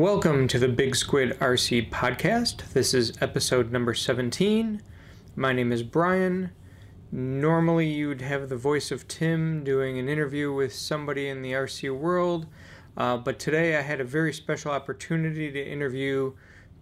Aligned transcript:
Welcome 0.00 0.48
to 0.48 0.58
the 0.58 0.66
Big 0.66 0.96
Squid 0.96 1.38
RC 1.40 1.90
podcast. 1.90 2.72
This 2.72 2.94
is 2.94 3.12
episode 3.20 3.70
number 3.70 3.92
17. 3.92 4.80
My 5.36 5.52
name 5.52 5.72
is 5.72 5.82
Brian. 5.82 6.52
Normally, 7.12 7.88
you'd 7.88 8.22
have 8.22 8.48
the 8.48 8.56
voice 8.56 8.90
of 8.90 9.06
Tim 9.08 9.62
doing 9.62 9.98
an 9.98 10.08
interview 10.08 10.54
with 10.54 10.72
somebody 10.72 11.28
in 11.28 11.42
the 11.42 11.52
RC 11.52 11.94
world, 11.94 12.46
uh, 12.96 13.18
but 13.18 13.38
today 13.38 13.76
I 13.76 13.82
had 13.82 14.00
a 14.00 14.04
very 14.04 14.32
special 14.32 14.70
opportunity 14.70 15.52
to 15.52 15.62
interview 15.62 16.32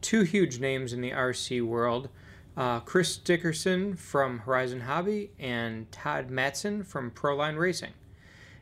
two 0.01 0.23
huge 0.23 0.61
names 0.61 0.93
in 0.93 1.01
the 1.01 1.11
RC 1.11 1.67
world 1.67 2.11
uh, 2.57 2.79
Chris 2.79 3.17
Dickerson 3.17 3.97
from 3.97 4.39
Horizon 4.39 4.83
Hobby 4.83 5.33
and 5.41 5.91
Todd 5.91 6.31
Mattson 6.31 6.87
from 6.87 7.11
Proline 7.11 7.59
Racing. 7.59 7.95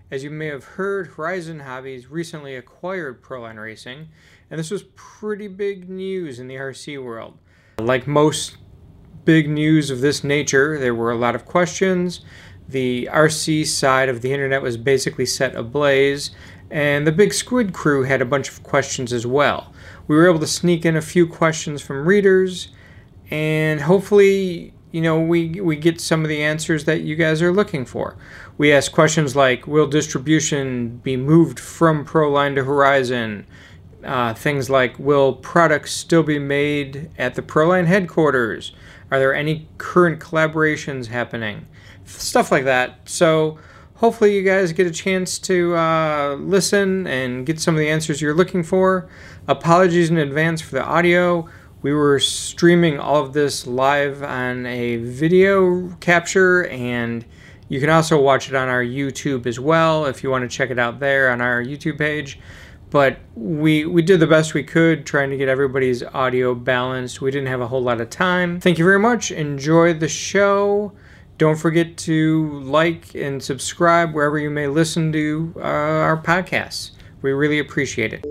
As 0.09 0.23
you 0.23 0.31
may 0.31 0.47
have 0.47 0.65
heard, 0.65 1.09
Horizon 1.09 1.61
Hobby's 1.61 2.07
recently 2.09 2.55
acquired 2.55 3.23
Proline 3.23 3.61
Racing, 3.61 4.09
and 4.51 4.59
this 4.59 4.71
was 4.71 4.85
pretty 4.95 5.49
big 5.49 5.89
news 5.89 6.39
in 6.39 6.49
the 6.49 6.57
RC 6.57 7.03
world. 7.03 7.39
Like 7.79 8.07
most 8.07 8.57
big 9.25 9.49
news 9.49 9.91
of 9.91 10.01
this 10.01 10.23
nature, 10.25 10.79
there 10.79 10.95
were 10.95 11.11
a 11.11 11.17
lot 11.17 11.35
of 11.35 11.45
questions. 11.45 12.21
The 12.69 13.09
RC 13.13 13.67
side 13.67 14.09
of 14.09 14.23
the 14.23 14.33
internet 14.33 14.63
was 14.63 14.77
basically 14.77 15.27
set 15.27 15.55
ablaze, 15.55 16.31
and 16.71 17.07
the 17.07 17.13
Big 17.13 17.33
Squid 17.33 17.73
crew 17.73 18.03
had 18.03 18.21
a 18.21 18.25
bunch 18.25 18.49
of 18.49 18.63
questions 18.63 19.13
as 19.13 19.27
well. 19.27 19.73
We 20.09 20.17
were 20.17 20.29
able 20.29 20.41
to 20.41 20.47
sneak 20.47 20.85
in 20.85 20.97
a 20.97 21.03
few 21.03 21.27
questions 21.27 21.83
from 21.83 22.07
readers, 22.07 22.69
and 23.31 23.81
hopefully 23.81 24.73
you 24.97 25.03
know, 25.03 25.21
we, 25.21 25.61
we 25.61 25.77
get 25.77 26.01
some 26.01 26.23
of 26.23 26.31
the 26.31 26.43
answers 26.43 26.87
that 26.87 27.03
you 27.03 27.17
guys 27.17 27.43
are 27.43 27.53
looking 27.53 27.85
for. 27.85 28.17
We 28.57 28.73
asked 28.73 28.93
questions 28.93 29.37
like 29.37 29.67
Will 29.67 29.87
distribution 29.87 30.97
be 31.05 31.19
moved 31.19 31.61
from 31.61 32.03
Proline 32.03 32.55
to 32.55 32.65
Horizon? 32.65 33.47
Uh, 34.07 34.33
things 34.33 34.71
like 34.71 34.97
Will 34.99 35.33
products 35.33 35.93
still 35.93 36.23
be 36.23 36.39
made 36.39 37.11
at 37.19 37.35
the 37.35 37.43
Proline 37.43 37.87
headquarters? 37.87 38.73
Are 39.11 39.19
there 39.19 39.35
any 39.35 39.69
current 39.79 40.21
collaborations 40.21 41.07
happening? 41.07 41.67
Stuff 42.05 42.53
like 42.53 42.65
that. 42.65 43.01
So, 43.05 43.59
hopefully, 43.97 44.37
you 44.37 44.43
guys 44.43 44.73
get 44.73 44.87
a 44.87 44.93
chance 44.93 45.39
to 45.41 45.75
uh, 45.77 46.37
listen 46.37 47.07
and 47.07 47.45
get 47.45 47.61
some 47.61 47.75
of 47.75 47.81
the 47.81 47.89
answers 47.89 48.21
you're 48.21 48.35
looking 48.35 48.63
for. 48.63 49.09
Apologies 49.49 50.11
in 50.11 50.19
advance 50.19 50.61
for 50.61 50.77
the 50.77 50.85
audio. 50.85 51.49
We 51.83 51.93
were 51.93 52.19
streaming 52.19 52.99
all 52.99 53.23
of 53.23 53.33
this 53.33 53.67
live 53.67 54.23
on 54.23 54.67
a 54.67 54.97
video 54.97 55.91
capture, 56.01 56.67
and 56.67 57.25
you 57.69 57.81
can 57.81 57.91
also 57.91 58.21
watch 58.21 58.49
it 58.49 58.55
on 58.55 58.69
our 58.69 58.83
YouTube 58.83 59.47
as 59.47 59.61
well 59.61 60.07
if 60.07 60.23
you 60.23 60.31
want 60.31 60.49
to 60.49 60.57
check 60.57 60.71
it 60.71 60.79
out 60.79 61.01
there 61.01 61.31
on 61.31 61.41
our 61.41 61.63
YouTube 61.63 61.99
page. 61.99 62.39
But 62.97 63.19
we 63.35 63.85
we 63.85 64.01
did 64.01 64.21
the 64.21 64.27
best 64.27 64.55
we 64.55 64.65
could 64.65 65.05
trying 65.05 65.29
to 65.29 65.37
get 65.37 65.51
everybody's 65.51 66.03
audio 66.03 66.55
balanced. 66.55 67.21
We 67.21 67.31
didn't 67.31 67.49
have 67.49 67.61
a 67.61 67.67
whole 67.67 67.83
lot 67.83 68.01
of 68.01 68.09
time. 68.09 68.59
Thank 68.59 68.79
you 68.79 68.87
very 68.87 68.99
much. 68.99 69.31
Enjoy 69.31 69.93
the 69.93 70.09
show. 70.09 70.93
Don't 71.37 71.57
forget 71.57 71.99
to 71.99 72.59
like 72.61 73.15
and 73.15 73.43
subscribe 73.43 74.15
wherever 74.15 74.39
you 74.39 74.49
may 74.49 74.67
listen 74.67 75.13
to 75.13 75.53
uh, 75.57 75.61
our 75.61 76.17
podcasts. 76.17 76.93
We 77.21 77.33
really 77.33 77.59
appreciate 77.59 78.15
it. 78.15 78.25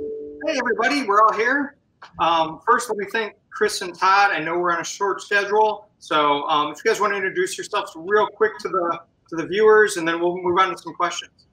Hey, 0.48 0.58
everybody, 0.58 1.04
we're 1.06 1.22
all 1.22 1.34
here. 1.34 1.76
Um, 2.18 2.60
first, 2.66 2.90
let 2.90 2.98
me 2.98 3.06
thank 3.12 3.36
Chris 3.52 3.84
and 3.84 3.94
Todd. 3.94 4.32
I 4.32 4.40
know 4.40 4.58
we're 4.58 4.74
on 4.74 4.82
a 4.82 4.84
short 4.84 5.22
schedule, 5.22 5.90
so 6.00 6.42
um, 6.48 6.72
if 6.72 6.84
you 6.84 6.90
guys 6.90 7.00
want 7.00 7.14
to 7.14 7.18
introduce 7.18 7.56
yourselves 7.56 7.92
real 7.96 8.26
quick 8.26 8.58
to 8.62 8.70
the 8.70 9.00
to 9.30 9.36
the 9.36 9.46
viewers, 9.46 9.98
and 9.98 10.08
then 10.08 10.20
we'll 10.20 10.36
move 10.36 10.58
on 10.58 10.72
to 10.72 10.78
some 10.82 10.96
questions. 10.96 11.46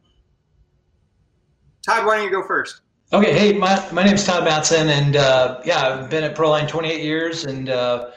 Todd, 1.87 2.07
why 2.07 2.17
don't 2.17 2.25
you 2.25 2.31
go 2.31 2.43
first? 2.47 2.81
Okay, 3.15 3.35
hey, 3.35 3.53
my, 3.53 3.87
my 3.93 4.03
name 4.03 4.15
is 4.15 4.25
Todd 4.25 4.49
Mattson, 4.49 4.87
and 4.87 5.17
uh, 5.17 5.61
yeah, 5.67 5.87
I've 5.87 6.09
been 6.09 6.25
at 6.25 6.35
Proline 6.35 6.67
28 6.67 7.03
years, 7.03 7.45
and 7.45 7.69
uh, 7.69 8.09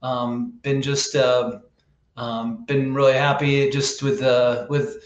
um, 0.00 0.52
been 0.62 0.80
just 0.80 1.16
uh, 1.16 1.58
um, 2.16 2.64
been 2.64 2.94
really 2.94 3.14
happy 3.14 3.68
just 3.68 4.00
with 4.00 4.22
uh, 4.22 4.66
with 4.70 5.02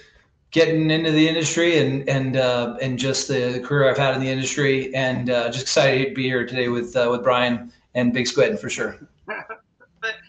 getting 0.50 0.90
into 0.90 1.12
the 1.12 1.26
industry 1.26 1.78
and 1.78 2.06
and 2.10 2.36
uh, 2.36 2.76
and 2.82 2.98
just 2.98 3.26
the, 3.26 3.52
the, 3.52 3.60
career 3.60 3.88
I've 3.88 3.96
had 3.96 4.14
in 4.14 4.20
the 4.20 4.28
industry, 4.28 4.94
and 4.94 5.30
uh, 5.30 5.48
just 5.48 5.62
excited 5.62 6.10
to 6.10 6.14
be 6.14 6.24
here 6.24 6.46
today 6.46 6.68
with 6.68 6.94
with 6.94 7.22
Brian 7.22 7.72
and 7.94 8.12
Big 8.12 8.26
Squid 8.26 8.60
for 8.60 8.68
sure. 8.68 8.98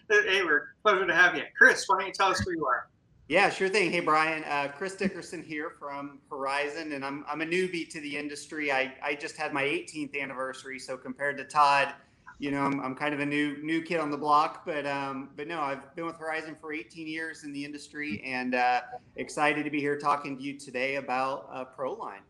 hey, 0.09 0.44
we're 0.46 0.69
pleasure 0.81 1.06
to 1.06 1.13
have 1.13 1.35
you, 1.35 1.44
Chris. 1.58 1.84
Why 1.88 1.97
don't 2.00 2.08
you 2.08 2.13
tell 2.13 2.29
us 2.29 2.40
who 2.40 2.52
you 2.52 2.66
are? 2.66 2.88
Yeah, 3.29 3.51
sure 3.51 3.69
thing. 3.69 3.91
Hey, 3.91 4.00
Brian. 4.00 4.44
Uh, 4.45 4.72
Chris 4.75 4.95
Dickerson 4.95 5.44
here 5.44 5.69
from 5.78 6.17
Horizon, 6.31 6.94
and 6.94 7.06
I'm, 7.06 7.23
I'm 7.29 7.41
a 7.41 7.45
newbie 7.45 7.88
to 7.90 8.01
the 8.01 8.17
industry. 8.17 8.72
I, 8.72 8.91
I 9.03 9.13
just 9.13 9.38
had 9.38 9.53
my 9.53 9.63
18th 9.63 10.19
anniversary, 10.19 10.79
so 10.79 10.97
compared 10.97 11.38
to 11.38 11.44
Todd, 11.44 11.94
you 12.40 12.50
know, 12.50 12.62
I'm, 12.62 12.79
I'm 12.79 12.95
kind 12.95 13.13
of 13.13 13.19
a 13.19 13.25
new 13.25 13.62
new 13.62 13.84
kid 13.84 14.00
on 14.00 14.09
the 14.09 14.17
block. 14.17 14.66
But 14.66 14.88
um, 14.88 15.29
but 15.35 15.47
no, 15.47 15.59
I've 15.62 15.95
been 15.95 16.07
with 16.07 16.17
Horizon 16.17 16.57
for 16.59 16.73
18 16.73 17.06
years 17.06 17.44
in 17.44 17.53
the 17.53 17.63
industry, 17.63 18.19
and 18.25 18.56
uh, 18.56 18.81
excited 19.16 19.63
to 19.63 19.69
be 19.69 19.79
here 19.79 19.96
talking 19.96 20.35
to 20.35 20.41
you 20.41 20.57
today 20.57 20.96
about 20.96 21.47
uh, 21.53 21.66
ProLine. 21.78 22.22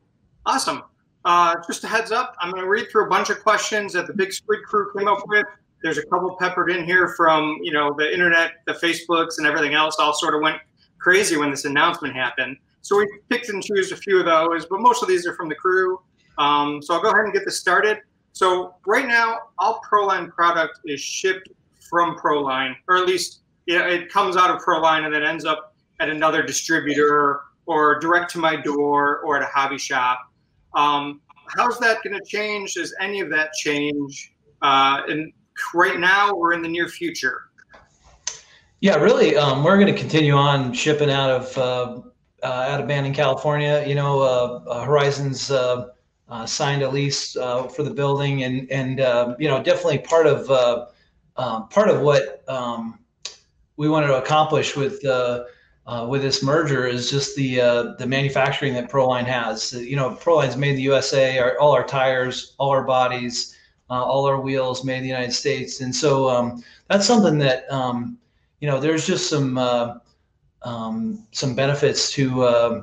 Awesome. 0.45 0.83
Uh, 1.23 1.55
just 1.65 1.81
a 1.85 1.87
heads 1.87 2.11
up, 2.11 2.35
I'm 2.41 2.51
going 2.51 2.63
to 2.63 2.69
read 2.69 2.89
through 2.91 3.05
a 3.05 3.09
bunch 3.09 3.29
of 3.29 3.41
questions 3.41 3.93
that 3.93 4.05
the 4.05 4.13
Big 4.13 4.33
Squid 4.33 4.63
crew 4.63 4.91
came 4.97 5.07
up 5.07 5.23
with. 5.27 5.45
There's 5.81 5.97
a 5.97 6.05
couple 6.07 6.35
peppered 6.37 6.71
in 6.71 6.83
here 6.83 7.13
from 7.15 7.57
you 7.61 7.71
know 7.71 7.95
the 7.97 8.11
internet, 8.11 8.51
the 8.67 8.73
Facebooks, 8.73 9.37
and 9.37 9.47
everything 9.47 9.75
else. 9.75 9.95
All 9.97 10.11
sort 10.11 10.35
of 10.35 10.41
went 10.41 10.59
crazy 10.99 11.37
when 11.37 11.49
this 11.49 11.65
announcement 11.65 12.15
happened. 12.15 12.57
So 12.81 12.97
we 12.97 13.07
picked 13.29 13.49
and 13.49 13.63
chose 13.63 13.91
a 13.91 13.97
few 13.97 14.19
of 14.19 14.25
those, 14.25 14.65
but 14.65 14.79
most 14.79 15.01
of 15.01 15.09
these 15.09 15.25
are 15.25 15.33
from 15.33 15.49
the 15.49 15.55
crew. 15.55 15.99
Um, 16.37 16.81
so 16.81 16.93
I'll 16.93 17.01
go 17.01 17.09
ahead 17.09 17.25
and 17.25 17.33
get 17.33 17.45
this 17.45 17.59
started. 17.59 17.99
So 18.31 18.75
right 18.85 19.07
now, 19.07 19.37
all 19.57 19.81
Proline 19.89 20.29
product 20.29 20.79
is 20.85 21.01
shipped 21.01 21.49
from 21.89 22.15
Proline, 22.15 22.75
or 22.87 22.97
at 22.97 23.05
least 23.05 23.41
it 23.67 24.11
comes 24.11 24.37
out 24.37 24.49
of 24.49 24.61
Proline 24.61 25.05
and 25.05 25.13
then 25.13 25.23
ends 25.23 25.45
up 25.45 25.75
at 25.99 26.09
another 26.09 26.41
distributor 26.41 27.41
or 27.65 27.99
direct 27.99 28.31
to 28.31 28.39
my 28.39 28.55
door 28.55 29.19
or 29.19 29.37
at 29.37 29.43
a 29.43 29.47
hobby 29.47 29.77
shop. 29.77 30.19
Um, 30.73 31.21
how's 31.55 31.79
that 31.79 32.01
going 32.03 32.17
to 32.17 32.25
change? 32.25 32.75
Does 32.75 32.95
any 32.99 33.19
of 33.19 33.29
that 33.29 33.53
change 33.53 34.33
uh, 34.61 35.01
in 35.07 35.31
right 35.73 35.99
now 35.99 36.31
or 36.31 36.53
in 36.53 36.61
the 36.61 36.67
near 36.69 36.87
future? 36.87 37.48
Yeah, 38.81 38.95
really, 38.95 39.35
um, 39.35 39.63
we're 39.63 39.77
going 39.77 39.93
to 39.93 39.99
continue 39.99 40.33
on 40.33 40.71
shipping 40.71 41.09
out 41.09 41.29
of 41.29 41.57
uh, 41.57 42.01
uh, 42.43 42.65
out 42.69 42.79
of 42.79 42.87
Banning, 42.87 43.13
California. 43.13 43.83
You 43.85 43.95
know, 43.95 44.21
uh, 44.21 44.63
uh, 44.69 44.85
Horizons 44.85 45.51
uh, 45.51 45.89
signed 46.45 46.81
a 46.83 46.89
lease 46.89 47.33
for 47.33 47.83
the 47.83 47.91
building, 47.93 48.43
and 48.43 48.71
and 48.71 48.99
you 49.37 49.49
know, 49.49 49.61
definitely 49.61 49.97
part 49.99 50.27
of 50.27 50.87
um, 51.35 51.67
part 51.67 51.89
of 51.89 52.01
what 52.01 52.43
um, 52.47 52.99
we 53.75 53.89
wanted 53.89 54.07
to 54.07 54.17
accomplish 54.17 54.77
with 54.77 55.03
uh, 55.05 55.43
with 56.07 56.21
this 56.21 56.43
merger 56.43 56.85
is 56.85 57.09
just 57.09 57.35
the 57.35 57.59
uh, 57.59 57.83
the 57.97 58.05
manufacturing 58.05 58.73
that 58.75 58.89
Proline 58.89 59.25
has. 59.25 59.73
You 59.73 59.95
know, 59.95 60.11
Proline's 60.11 60.55
made 60.55 60.71
in 60.71 60.75
the 60.75 60.83
USA. 60.83 61.39
Our, 61.39 61.57
all 61.59 61.71
our 61.71 61.83
tires, 61.85 62.55
all 62.59 62.69
our 62.69 62.83
bodies, 62.83 63.57
uh, 63.89 64.03
all 64.03 64.25
our 64.25 64.39
wheels 64.39 64.85
made 64.85 64.97
in 64.97 65.03
the 65.03 65.09
United 65.09 65.33
States, 65.33 65.81
and 65.81 65.93
so 65.93 66.29
um, 66.29 66.63
that's 66.89 67.05
something 67.05 67.39
that 67.39 67.69
um, 67.71 68.17
you 68.59 68.67
know. 68.67 68.79
There's 68.79 69.05
just 69.05 69.29
some 69.29 69.57
uh, 69.57 69.95
um, 70.61 71.25
some 71.31 71.55
benefits 71.55 72.11
to 72.13 72.43
uh, 72.43 72.81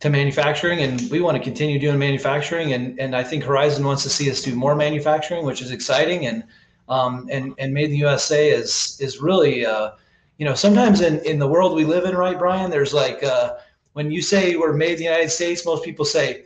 to 0.00 0.10
manufacturing, 0.10 0.80
and 0.80 1.10
we 1.10 1.20
want 1.20 1.36
to 1.36 1.42
continue 1.42 1.78
doing 1.78 1.98
manufacturing. 1.98 2.72
And 2.72 2.98
and 2.98 3.14
I 3.14 3.22
think 3.22 3.44
Horizon 3.44 3.84
wants 3.84 4.02
to 4.04 4.10
see 4.10 4.30
us 4.30 4.42
do 4.42 4.54
more 4.54 4.74
manufacturing, 4.74 5.44
which 5.44 5.62
is 5.62 5.70
exciting. 5.70 6.26
And 6.26 6.44
um, 6.88 7.28
and 7.30 7.54
and 7.58 7.72
made 7.72 7.86
in 7.86 7.90
the 7.92 7.98
USA 7.98 8.50
is 8.50 8.96
is 9.00 9.20
really 9.20 9.64
uh, 9.66 9.92
you 10.38 10.44
know, 10.44 10.54
sometimes 10.54 11.00
in, 11.00 11.18
in 11.20 11.38
the 11.38 11.48
world 11.48 11.74
we 11.74 11.84
live 11.84 12.04
in, 12.04 12.14
right, 12.14 12.38
Brian, 12.38 12.70
there's 12.70 12.94
like, 12.94 13.22
uh, 13.22 13.56
when 13.92 14.10
you 14.10 14.22
say 14.22 14.54
we're 14.54 14.72
made 14.72 14.92
in 14.92 14.98
the 14.98 15.04
United 15.04 15.30
States, 15.30 15.66
most 15.66 15.84
people 15.84 16.04
say, 16.04 16.44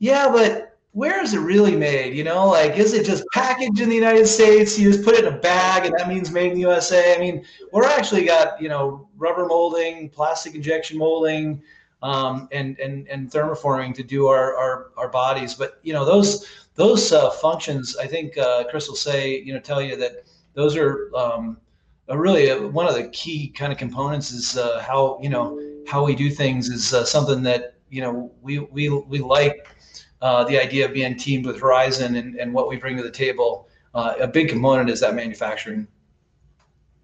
yeah, 0.00 0.28
but 0.28 0.69
where 0.92 1.22
is 1.22 1.34
it 1.34 1.38
really 1.38 1.76
made? 1.76 2.14
You 2.14 2.24
know, 2.24 2.48
like, 2.48 2.76
is 2.76 2.94
it 2.94 3.06
just 3.06 3.24
packaged 3.32 3.80
in 3.80 3.88
the 3.88 3.94
United 3.94 4.26
States? 4.26 4.78
You 4.78 4.90
just 4.90 5.04
put 5.04 5.14
it 5.14 5.24
in 5.24 5.32
a 5.32 5.38
bag 5.38 5.86
and 5.86 5.94
that 5.96 6.08
means 6.08 6.32
made 6.32 6.48
in 6.48 6.54
the 6.54 6.60
USA. 6.60 7.14
I 7.14 7.18
mean, 7.18 7.44
we're 7.72 7.84
actually 7.84 8.24
got, 8.24 8.60
you 8.60 8.68
know, 8.68 9.08
rubber 9.16 9.46
molding, 9.46 10.08
plastic 10.08 10.54
injection 10.54 10.98
molding, 10.98 11.62
um, 12.02 12.48
and, 12.50 12.78
and, 12.80 13.06
and 13.08 13.30
thermoforming 13.30 13.94
to 13.94 14.02
do 14.02 14.26
our, 14.26 14.56
our, 14.56 14.90
our 14.96 15.08
bodies. 15.08 15.54
But, 15.54 15.78
you 15.82 15.92
know, 15.92 16.04
those, 16.04 16.46
those 16.74 17.12
uh, 17.12 17.30
functions, 17.30 17.96
I 17.96 18.06
think 18.06 18.36
uh, 18.36 18.64
Chris 18.68 18.88
will 18.88 18.96
say, 18.96 19.40
you 19.40 19.52
know, 19.52 19.60
tell 19.60 19.80
you 19.80 19.94
that 19.96 20.24
those 20.54 20.76
are, 20.76 21.14
um, 21.14 21.58
really 22.08 22.50
uh, 22.50 22.66
one 22.66 22.88
of 22.88 22.94
the 22.94 23.08
key 23.10 23.48
kind 23.48 23.72
of 23.72 23.78
components 23.78 24.32
is 24.32 24.56
uh, 24.56 24.80
how 24.80 25.16
you 25.22 25.28
know 25.28 25.60
how 25.86 26.04
we 26.04 26.14
do 26.14 26.28
things 26.28 26.68
is 26.68 26.92
uh, 26.92 27.04
something 27.04 27.40
that 27.40 27.74
you 27.88 28.00
know 28.00 28.32
we 28.42 28.58
we 28.58 28.88
we 28.88 29.20
like 29.20 29.68
uh, 30.22 30.44
the 30.44 30.58
idea 30.60 30.86
of 30.86 30.92
being 30.92 31.16
teamed 31.16 31.46
with 31.46 31.60
Horizon 31.60 32.16
and, 32.16 32.36
and 32.36 32.52
what 32.52 32.68
we 32.68 32.76
bring 32.76 32.96
to 32.96 33.02
the 33.02 33.10
table. 33.10 33.68
Uh, 33.94 34.14
a 34.20 34.26
big 34.26 34.48
component 34.48 34.88
is 34.88 35.00
that 35.00 35.14
manufacturing. 35.14 35.86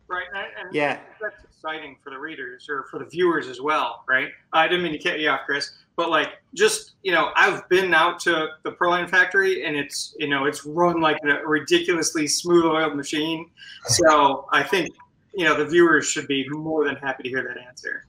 Right, 0.08 0.26
and 0.34 0.72
yeah, 0.72 1.00
that's 1.20 1.42
exciting 1.42 1.96
for 2.02 2.10
the 2.10 2.18
readers 2.18 2.68
or 2.70 2.84
for 2.90 3.00
the 3.00 3.06
viewers 3.06 3.48
as 3.48 3.60
well, 3.60 4.04
right? 4.08 4.28
I 4.52 4.68
didn't 4.68 4.84
mean 4.84 4.92
to 4.92 4.98
cut 4.98 5.18
you 5.18 5.28
off, 5.28 5.40
Chris, 5.46 5.72
but 5.96 6.10
like 6.10 6.28
just 6.54 6.92
you 7.02 7.10
know, 7.10 7.32
I've 7.34 7.68
been 7.68 7.92
out 7.92 8.20
to 8.20 8.50
the 8.62 8.70
Proline 8.70 9.10
factory, 9.10 9.64
and 9.64 9.74
it's 9.74 10.14
you 10.18 10.28
know 10.28 10.44
it's 10.44 10.64
run 10.64 11.00
like 11.00 11.16
a 11.24 11.44
ridiculously 11.44 12.28
smooth 12.28 12.66
oiled 12.66 12.94
machine. 12.94 13.50
So 13.86 14.46
I 14.52 14.62
think 14.62 14.90
you 15.34 15.44
know 15.44 15.56
the 15.56 15.66
viewers 15.66 16.06
should 16.06 16.28
be 16.28 16.46
more 16.50 16.84
than 16.84 16.94
happy 16.96 17.24
to 17.24 17.28
hear 17.28 17.42
that 17.42 17.58
answer. 17.58 18.05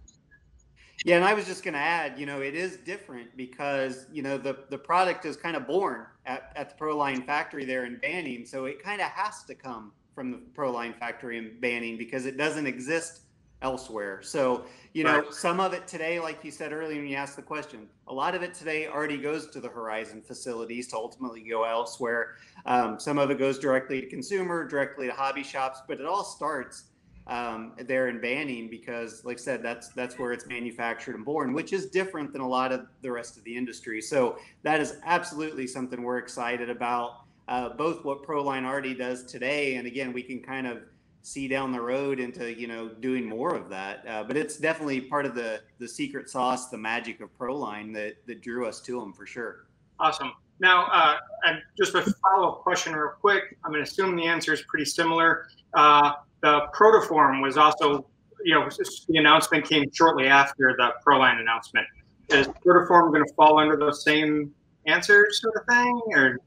Yeah, 1.06 1.18
and 1.18 1.26
I 1.26 1.34
was 1.34 1.46
just 1.46 1.64
going 1.64 1.76
to 1.76 1.80
add, 1.80 2.20
you 2.20 2.26
know, 2.26 2.42
it 2.42 2.56
is 2.56 2.78
different 2.78 3.36
because 3.38 4.08
you 4.12 4.24
know 4.24 4.38
the 4.38 4.58
the 4.70 4.78
product 4.78 5.26
is 5.26 5.38
kind 5.38 5.56
of 5.56 5.68
born 5.68 6.06
at, 6.26 6.52
at 6.56 6.70
the 6.78 6.84
Proline 6.84 7.26
factory 7.26 7.66
there 7.66 7.86
in 7.86 7.98
Banning, 7.98 8.46
so 8.46 8.66
it 8.66 8.84
kind 8.84 9.02
of 9.02 9.08
has 9.08 9.44
to 9.44 9.56
come 9.56 9.92
from 10.16 10.32
the 10.32 10.38
Proline 10.56 10.98
factory 10.98 11.38
in 11.38 11.60
Banning 11.60 11.98
because 11.98 12.26
it 12.26 12.38
doesn't 12.38 12.66
exist 12.66 13.22
elsewhere. 13.62 14.22
So, 14.22 14.66
you 14.94 15.04
know, 15.04 15.20
right. 15.20 15.34
some 15.34 15.60
of 15.60 15.74
it 15.74 15.88
today, 15.88 16.20
like 16.20 16.44
you 16.44 16.52
said 16.52 16.74
earlier 16.74 17.00
when 17.00 17.08
you 17.08 17.16
asked 17.16 17.36
the 17.36 17.42
question, 17.42 17.88
a 18.08 18.14
lot 18.14 18.36
of 18.36 18.44
it 18.44 18.54
today 18.54 18.88
already 18.88 19.18
goes 19.18 19.48
to 19.52 19.60
the 19.60 19.70
Horizon 19.70 20.22
facilities 20.22 20.88
to 20.90 20.96
ultimately 20.96 21.42
go 21.42 21.64
elsewhere. 21.64 22.36
Um, 22.66 23.00
some 23.00 23.18
of 23.18 23.32
it 23.32 23.40
goes 23.40 23.58
directly 23.58 24.02
to 24.02 24.08
consumer, 24.08 24.68
directly 24.68 25.08
to 25.08 25.14
hobby 25.14 25.44
shops, 25.44 25.82
but 25.88 26.00
it 26.00 26.06
all 26.06 26.24
starts 26.24 26.86
um, 27.28 27.74
there 27.86 28.08
in 28.08 28.22
Banning 28.22 28.70
because, 28.70 29.24
like 29.26 29.38
I 29.38 29.42
said, 29.42 29.62
that's 29.62 29.90
that's 29.90 30.18
where 30.18 30.32
it's 30.32 30.48
manufactured 30.48 31.16
and 31.16 31.26
born, 31.26 31.54
which 31.54 31.74
is 31.74 31.88
different 31.88 32.32
than 32.32 32.42
a 32.42 32.48
lot 32.48 32.72
of 32.72 32.88
the 33.02 33.12
rest 33.12 33.38
of 33.38 33.44
the 33.44 33.56
industry. 33.56 34.02
So 34.02 34.38
that 34.64 34.80
is 34.80 34.98
absolutely 35.04 35.68
something 35.68 36.02
we're 36.02 36.20
excited 36.20 36.70
about. 36.70 37.26
Uh, 37.48 37.70
both 37.70 38.04
what 38.04 38.24
Proline 38.24 38.66
already 38.66 38.94
does 38.94 39.26
today, 39.26 39.76
and 39.76 39.88
again, 39.88 40.14
we 40.14 40.24
can 40.24 40.42
kind 40.42 40.68
of 40.68 40.80
see 41.22 41.48
down 41.48 41.74
the 41.74 41.82
road 41.82 42.22
into 42.22 42.58
you 42.58 42.68
know 42.68 42.88
doing 42.88 43.26
more 43.26 43.56
of 43.56 43.68
that. 43.70 44.06
Uh, 44.08 44.24
but 44.24 44.38
it's 44.38 44.58
definitely 44.58 45.02
part 45.02 45.26
of 45.26 45.36
the 45.36 45.62
the 45.80 45.88
secret 45.88 46.30
sauce, 46.30 46.70
the 46.70 46.78
magic 46.78 47.20
of 47.20 47.38
Proline 47.38 47.94
that 47.94 48.26
that 48.26 48.42
drew 48.42 48.66
us 48.66 48.80
to 48.82 49.00
them 49.00 49.12
for 49.12 49.26
sure. 49.26 49.68
Awesome. 50.00 50.32
Now, 50.60 50.88
uh, 50.88 51.18
and 51.46 51.62
just 51.78 51.94
a 51.94 52.02
follow 52.02 52.54
up 52.54 52.64
question, 52.64 52.94
real 52.94 53.12
quick. 53.20 53.58
I'm 53.64 53.72
going 53.72 53.84
to 53.84 53.90
assume 53.90 54.16
the 54.16 54.26
answer 54.26 54.54
is 54.54 54.62
pretty 54.64 54.86
similar. 54.86 55.48
Uh, 55.74 56.14
the 56.42 56.62
Protoform 56.76 57.42
was 57.42 57.58
also, 57.58 58.08
you 58.44 58.54
know, 58.54 58.70
the 59.08 59.18
announcement 59.18 59.68
came 59.68 59.86
shortly 59.94 60.28
after 60.28 60.76
the 60.78 60.92
Proline 61.06 61.40
announcement. 61.40 61.88
Is 62.30 62.48
Protoform 62.48 63.12
going 63.12 63.26
to 63.26 63.34
fall 63.36 63.60
under 63.60 63.78
those 63.78 64.04
same 64.04 64.54
answers, 64.86 65.42
sort 65.42 65.56
of 65.56 65.66
thing, 65.68 66.02
or 66.14 66.38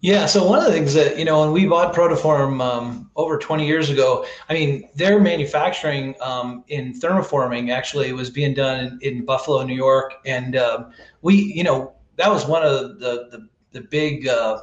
yeah. 0.00 0.26
So 0.26 0.46
one 0.46 0.58
of 0.58 0.66
the 0.66 0.72
things 0.72 0.92
that 0.94 1.18
you 1.18 1.24
know, 1.24 1.40
when 1.40 1.52
we 1.52 1.66
bought 1.66 1.94
Protoform 1.94 2.60
um, 2.60 3.10
over 3.16 3.38
20 3.38 3.66
years 3.66 3.88
ago, 3.90 4.26
I 4.50 4.52
mean, 4.52 4.90
their 4.94 5.18
manufacturing 5.18 6.14
um, 6.20 6.64
in 6.68 7.00
thermoforming 7.00 7.70
actually 7.70 8.12
was 8.12 8.28
being 8.28 8.52
done 8.52 8.80
in, 8.84 8.98
in 9.00 9.24
Buffalo, 9.24 9.62
New 9.62 9.74
York, 9.74 10.14
and 10.26 10.56
um, 10.56 10.92
we, 11.22 11.36
you 11.36 11.64
know, 11.64 11.94
that 12.16 12.28
was 12.30 12.44
one 12.46 12.62
of 12.62 12.98
the 12.98 13.28
the, 13.30 13.48
the 13.72 13.80
big. 13.80 14.28
Uh, 14.28 14.58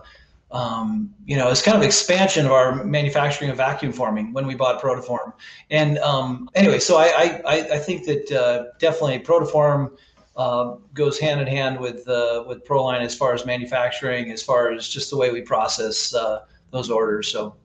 um, 0.51 1.13
you 1.25 1.37
know, 1.37 1.49
it's 1.49 1.61
kind 1.61 1.77
of 1.77 1.83
expansion 1.83 2.45
of 2.45 2.51
our 2.51 2.83
manufacturing 2.83 3.49
of 3.49 3.57
vacuum 3.57 3.93
forming 3.93 4.33
when 4.33 4.45
we 4.45 4.55
bought 4.55 4.81
Protoform. 4.81 5.33
And 5.69 5.97
um, 5.99 6.49
anyway, 6.55 6.79
so 6.79 6.97
I, 6.97 7.41
I, 7.45 7.55
I 7.73 7.77
think 7.77 8.05
that 8.05 8.31
uh, 8.31 8.65
definitely 8.79 9.19
Protoform 9.19 9.97
uh, 10.35 10.75
goes 10.93 11.19
hand 11.19 11.41
in 11.41 11.47
hand 11.47 11.79
with 11.79 12.07
uh, 12.07 12.43
with 12.47 12.65
Proline 12.65 13.01
as 13.01 13.15
far 13.15 13.33
as 13.33 13.45
manufacturing, 13.45 14.31
as 14.31 14.43
far 14.43 14.71
as 14.71 14.87
just 14.87 15.09
the 15.09 15.17
way 15.17 15.31
we 15.31 15.41
process 15.41 16.13
uh, 16.13 16.39
those 16.71 16.89
orders. 16.89 17.31
So 17.31 17.55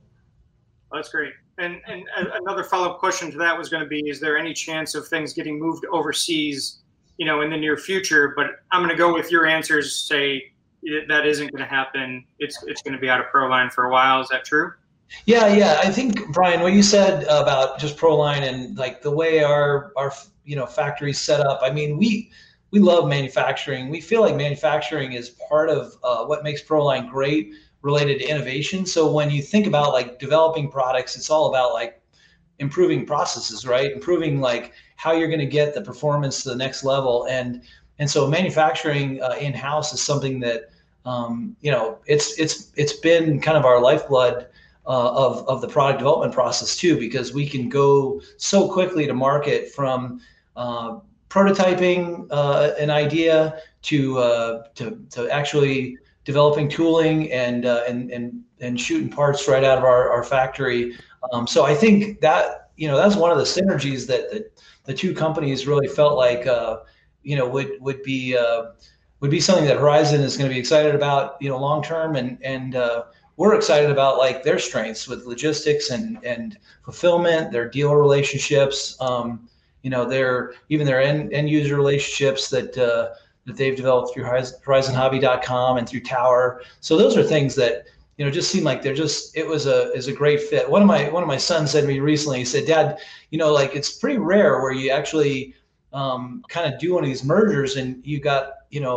that's 0.92 1.08
great. 1.08 1.32
And 1.58 1.80
and 1.86 2.04
another 2.34 2.62
follow 2.64 2.90
up 2.90 2.98
question 2.98 3.30
to 3.32 3.38
that 3.38 3.56
was 3.56 3.68
going 3.68 3.82
to 3.82 3.88
be: 3.88 4.00
Is 4.08 4.20
there 4.20 4.36
any 4.36 4.52
chance 4.52 4.94
of 4.94 5.08
things 5.08 5.32
getting 5.32 5.58
moved 5.58 5.86
overseas, 5.92 6.80
you 7.18 7.26
know, 7.26 7.40
in 7.40 7.50
the 7.50 7.56
near 7.56 7.76
future? 7.76 8.32
But 8.36 8.46
I'm 8.72 8.80
going 8.82 8.90
to 8.90 8.96
go 8.96 9.12
with 9.12 9.30
your 9.30 9.46
answers. 9.46 9.96
Say 9.96 10.52
that 11.08 11.26
isn't 11.26 11.52
going 11.52 11.62
to 11.62 11.68
happen. 11.68 12.24
It's 12.38 12.62
it's 12.64 12.82
going 12.82 12.94
to 12.94 13.00
be 13.00 13.08
out 13.08 13.20
of 13.20 13.26
Proline 13.26 13.72
for 13.72 13.84
a 13.84 13.90
while. 13.90 14.20
Is 14.20 14.28
that 14.28 14.44
true? 14.44 14.72
Yeah, 15.24 15.46
yeah. 15.54 15.80
I 15.82 15.90
think 15.90 16.32
Brian, 16.32 16.60
what 16.60 16.72
you 16.72 16.82
said 16.82 17.24
about 17.24 17.78
just 17.78 17.96
Proline 17.96 18.42
and 18.42 18.76
like 18.76 19.02
the 19.02 19.10
way 19.10 19.42
our 19.42 19.92
our 19.96 20.12
you 20.44 20.56
know 20.56 20.66
factories 20.66 21.18
set 21.18 21.40
up. 21.40 21.60
I 21.62 21.70
mean, 21.70 21.96
we 21.96 22.30
we 22.70 22.80
love 22.80 23.08
manufacturing. 23.08 23.88
We 23.88 24.00
feel 24.00 24.20
like 24.20 24.36
manufacturing 24.36 25.12
is 25.12 25.30
part 25.48 25.70
of 25.70 25.96
uh, 26.02 26.24
what 26.24 26.42
makes 26.42 26.62
Proline 26.62 27.10
great 27.10 27.52
related 27.82 28.18
to 28.20 28.28
innovation. 28.28 28.84
So 28.84 29.10
when 29.10 29.30
you 29.30 29.42
think 29.42 29.66
about 29.66 29.92
like 29.92 30.18
developing 30.18 30.70
products, 30.70 31.16
it's 31.16 31.30
all 31.30 31.48
about 31.48 31.72
like 31.72 32.02
improving 32.58 33.06
processes, 33.06 33.66
right? 33.66 33.92
Improving 33.92 34.40
like 34.40 34.72
how 34.96 35.12
you're 35.12 35.28
going 35.28 35.40
to 35.40 35.46
get 35.46 35.74
the 35.74 35.82
performance 35.82 36.42
to 36.42 36.48
the 36.48 36.56
next 36.56 36.84
level. 36.84 37.26
And 37.28 37.62
and 37.98 38.10
so 38.10 38.26
manufacturing 38.26 39.22
uh, 39.22 39.36
in 39.40 39.54
house 39.54 39.92
is 39.92 40.02
something 40.02 40.40
that 40.40 40.70
um, 41.06 41.56
you 41.62 41.70
know 41.72 41.98
it's 42.06 42.38
it's 42.38 42.72
it's 42.76 42.92
been 42.92 43.40
kind 43.40 43.56
of 43.56 43.64
our 43.64 43.80
lifeblood. 43.80 44.48
Uh, 44.88 45.10
of, 45.26 45.48
of 45.48 45.60
the 45.60 45.66
product 45.66 45.98
development 45.98 46.32
process 46.32 46.76
too, 46.76 46.96
because 46.96 47.34
we 47.34 47.44
can 47.44 47.68
go 47.68 48.20
so 48.36 48.68
quickly 48.70 49.04
to 49.04 49.12
market 49.12 49.72
from 49.72 50.20
uh, 50.54 51.00
prototyping 51.28 52.28
uh, 52.30 52.70
an 52.78 52.88
idea 52.88 53.60
to, 53.82 54.16
uh, 54.20 54.62
to, 54.76 55.04
to 55.10 55.28
actually 55.28 55.98
developing 56.24 56.68
tooling 56.68 57.32
and, 57.32 57.66
uh, 57.66 57.82
and, 57.88 58.12
and, 58.12 58.44
and 58.60 58.80
shooting 58.80 59.10
parts 59.10 59.48
right 59.48 59.64
out 59.64 59.76
of 59.76 59.82
our, 59.82 60.08
our 60.08 60.22
factory. 60.22 60.94
Um, 61.32 61.48
so 61.48 61.64
I 61.64 61.74
think 61.74 62.20
that, 62.20 62.70
you 62.76 62.86
know, 62.86 62.96
that's 62.96 63.16
one 63.16 63.32
of 63.32 63.38
the 63.38 63.42
synergies 63.42 64.06
that 64.06 64.30
the, 64.30 64.48
the 64.84 64.94
two 64.94 65.12
companies 65.12 65.66
really 65.66 65.88
felt 65.88 66.16
like, 66.16 66.46
uh, 66.46 66.76
you 67.24 67.34
know, 67.34 67.48
would, 67.48 67.72
would 67.80 68.04
be, 68.04 68.38
would 69.20 69.30
be 69.30 69.40
something 69.40 69.64
that 69.64 69.78
Horizon 69.78 70.20
is 70.20 70.36
going 70.36 70.48
to 70.48 70.54
be 70.54 70.60
excited 70.60 70.94
about, 70.94 71.36
you 71.40 71.48
know, 71.48 71.58
long 71.58 71.82
term, 71.82 72.16
and 72.16 72.38
and 72.42 72.76
uh, 72.76 73.04
we're 73.36 73.54
excited 73.54 73.90
about 73.90 74.18
like 74.18 74.42
their 74.42 74.58
strengths 74.58 75.08
with 75.08 75.24
logistics 75.26 75.90
and 75.90 76.18
and 76.24 76.58
fulfillment, 76.84 77.52
their 77.52 77.68
dealer 77.68 78.00
relationships, 78.00 78.96
um, 79.00 79.48
you 79.82 79.90
know 79.90 80.04
their 80.04 80.54
even 80.68 80.86
their 80.86 81.00
end, 81.00 81.32
end 81.32 81.48
user 81.48 81.76
relationships 81.76 82.48
that 82.50 82.76
uh, 82.76 83.14
that 83.46 83.56
they've 83.56 83.76
developed 83.76 84.12
through 84.12 84.24
horizonhobby.com 84.24 85.76
and 85.76 85.88
through 85.88 86.00
tower. 86.00 86.62
So 86.80 86.96
those 86.96 87.16
are 87.16 87.22
things 87.22 87.54
that 87.54 87.84
you 88.18 88.24
know 88.24 88.30
just 88.30 88.50
seem 88.50 88.64
like 88.64 88.82
they're 88.82 88.94
just 88.94 89.36
it 89.36 89.46
was 89.46 89.66
a 89.66 89.92
is 89.92 90.08
a 90.08 90.12
great 90.12 90.40
fit. 90.42 90.68
One 90.68 90.82
of 90.82 90.88
my 90.88 91.08
one 91.08 91.22
of 91.22 91.28
my 91.28 91.36
sons 91.36 91.70
said 91.70 91.82
to 91.82 91.86
me 91.86 92.00
recently 92.00 92.38
he 92.38 92.44
said 92.44 92.66
dad 92.66 92.98
you 93.30 93.38
know 93.38 93.52
like 93.52 93.76
it's 93.76 93.92
pretty 93.92 94.18
rare 94.18 94.60
where 94.60 94.72
you 94.72 94.90
actually 94.90 95.54
um, 95.92 96.42
kind 96.48 96.72
of 96.72 96.78
do 96.80 96.94
one 96.94 97.04
of 97.04 97.08
these 97.08 97.24
mergers 97.24 97.76
and 97.76 98.04
you 98.04 98.20
got 98.20 98.52
you 98.76 98.82
know 98.86 98.96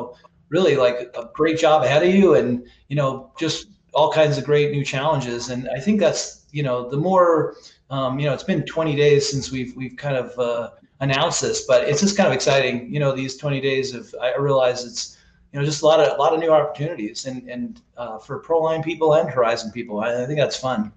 really 0.55 0.75
like 0.85 0.97
a 1.21 1.23
great 1.39 1.57
job 1.65 1.83
ahead 1.83 2.03
of 2.07 2.13
you 2.19 2.35
and 2.39 2.49
you 2.89 2.97
know 2.99 3.09
just 3.43 3.67
all 3.93 4.11
kinds 4.11 4.37
of 4.37 4.43
great 4.51 4.71
new 4.71 4.83
challenges 4.93 5.49
and 5.49 5.69
i 5.77 5.79
think 5.79 5.99
that's 5.99 6.23
you 6.57 6.63
know 6.63 6.77
the 6.93 7.01
more 7.05 7.55
um, 7.89 8.19
you 8.19 8.25
know, 8.25 8.33
it's 8.33 8.43
been 8.43 8.63
20 8.65 8.95
days 8.95 9.29
since 9.29 9.51
we've 9.51 9.75
we've 9.75 9.95
kind 9.95 10.15
of 10.15 10.37
uh, 10.37 10.71
announced 10.99 11.41
this, 11.41 11.65
but 11.65 11.87
it's 11.87 12.01
just 12.01 12.15
kind 12.15 12.27
of 12.27 12.33
exciting. 12.33 12.93
You 12.93 12.99
know, 12.99 13.15
these 13.15 13.37
20 13.37 13.59
days 13.61 13.93
of 13.95 14.13
I 14.21 14.35
realize 14.35 14.85
it's 14.85 15.17
you 15.51 15.59
know 15.59 15.65
just 15.65 15.81
a 15.81 15.85
lot 15.85 15.99
of 15.99 16.15
a 16.15 16.21
lot 16.21 16.33
of 16.33 16.39
new 16.39 16.51
opportunities 16.51 17.25
and 17.25 17.49
and 17.49 17.81
uh, 17.97 18.19
for 18.19 18.43
Proline 18.43 18.83
people 18.83 19.15
and 19.15 19.29
Horizon 19.29 19.71
people. 19.71 20.01
I, 20.01 20.23
I 20.23 20.25
think 20.27 20.39
that's 20.39 20.57
fun. 20.57 20.91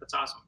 That's 0.00 0.14
awesome. 0.14 0.40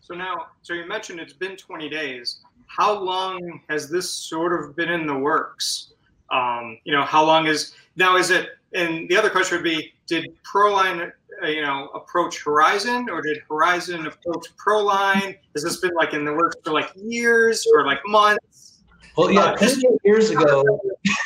So 0.00 0.14
now, 0.14 0.46
so 0.62 0.72
you 0.72 0.86
mentioned 0.88 1.20
it's 1.20 1.34
been 1.34 1.56
20 1.56 1.88
days. 1.88 2.40
How 2.66 2.98
long 2.98 3.60
has 3.68 3.90
this 3.90 4.10
sort 4.10 4.58
of 4.58 4.74
been 4.76 4.88
in 4.88 5.06
the 5.06 5.16
works? 5.16 5.92
Um, 6.30 6.78
you 6.84 6.92
know, 6.92 7.02
how 7.02 7.24
long 7.24 7.46
is 7.46 7.74
now? 7.96 8.16
Is 8.16 8.30
it? 8.30 8.50
And 8.74 9.08
the 9.08 9.16
other 9.16 9.30
question 9.30 9.56
would 9.56 9.64
be: 9.64 9.92
Did 10.06 10.28
Proline 10.42 11.12
uh, 11.42 11.46
you 11.46 11.62
know 11.62 11.88
approach 11.94 12.42
Horizon, 12.42 13.08
or 13.10 13.22
did 13.22 13.38
Horizon 13.48 14.06
approach 14.06 14.46
Proline? 14.56 15.36
Has 15.54 15.64
this 15.64 15.78
been 15.78 15.94
like 15.94 16.12
in 16.12 16.24
the 16.24 16.32
works 16.32 16.56
for 16.64 16.72
like 16.72 16.90
years 16.96 17.66
or 17.74 17.86
like 17.86 18.00
months? 18.06 18.78
Well, 19.16 19.30
yeah, 19.30 19.56
uh, 19.60 19.68
years 20.04 20.30
ago. 20.30 20.62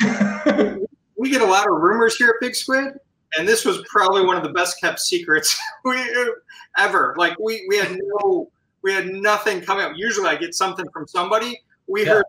we 1.17 1.29
get 1.29 1.41
a 1.41 1.45
lot 1.45 1.67
of 1.67 1.79
rumors 1.79 2.15
here 2.15 2.29
at 2.29 2.35
Big 2.41 2.55
Squid, 2.55 2.93
and 3.37 3.47
this 3.47 3.65
was 3.65 3.83
probably 3.87 4.25
one 4.25 4.35
of 4.35 4.43
the 4.43 4.49
best 4.49 4.79
kept 4.79 4.99
secrets 4.99 5.57
we 5.85 5.97
ever. 6.77 7.15
Like 7.17 7.37
we 7.39 7.65
we 7.67 7.77
had 7.77 7.97
no 8.01 8.49
we 8.83 8.93
had 8.93 9.07
nothing 9.07 9.61
coming 9.61 9.85
up. 9.85 9.93
Usually, 9.95 10.27
I 10.27 10.35
get 10.35 10.53
something 10.53 10.85
from 10.91 11.07
somebody. 11.07 11.61
We 11.87 12.05
yeah. 12.05 12.13
heard 12.13 12.25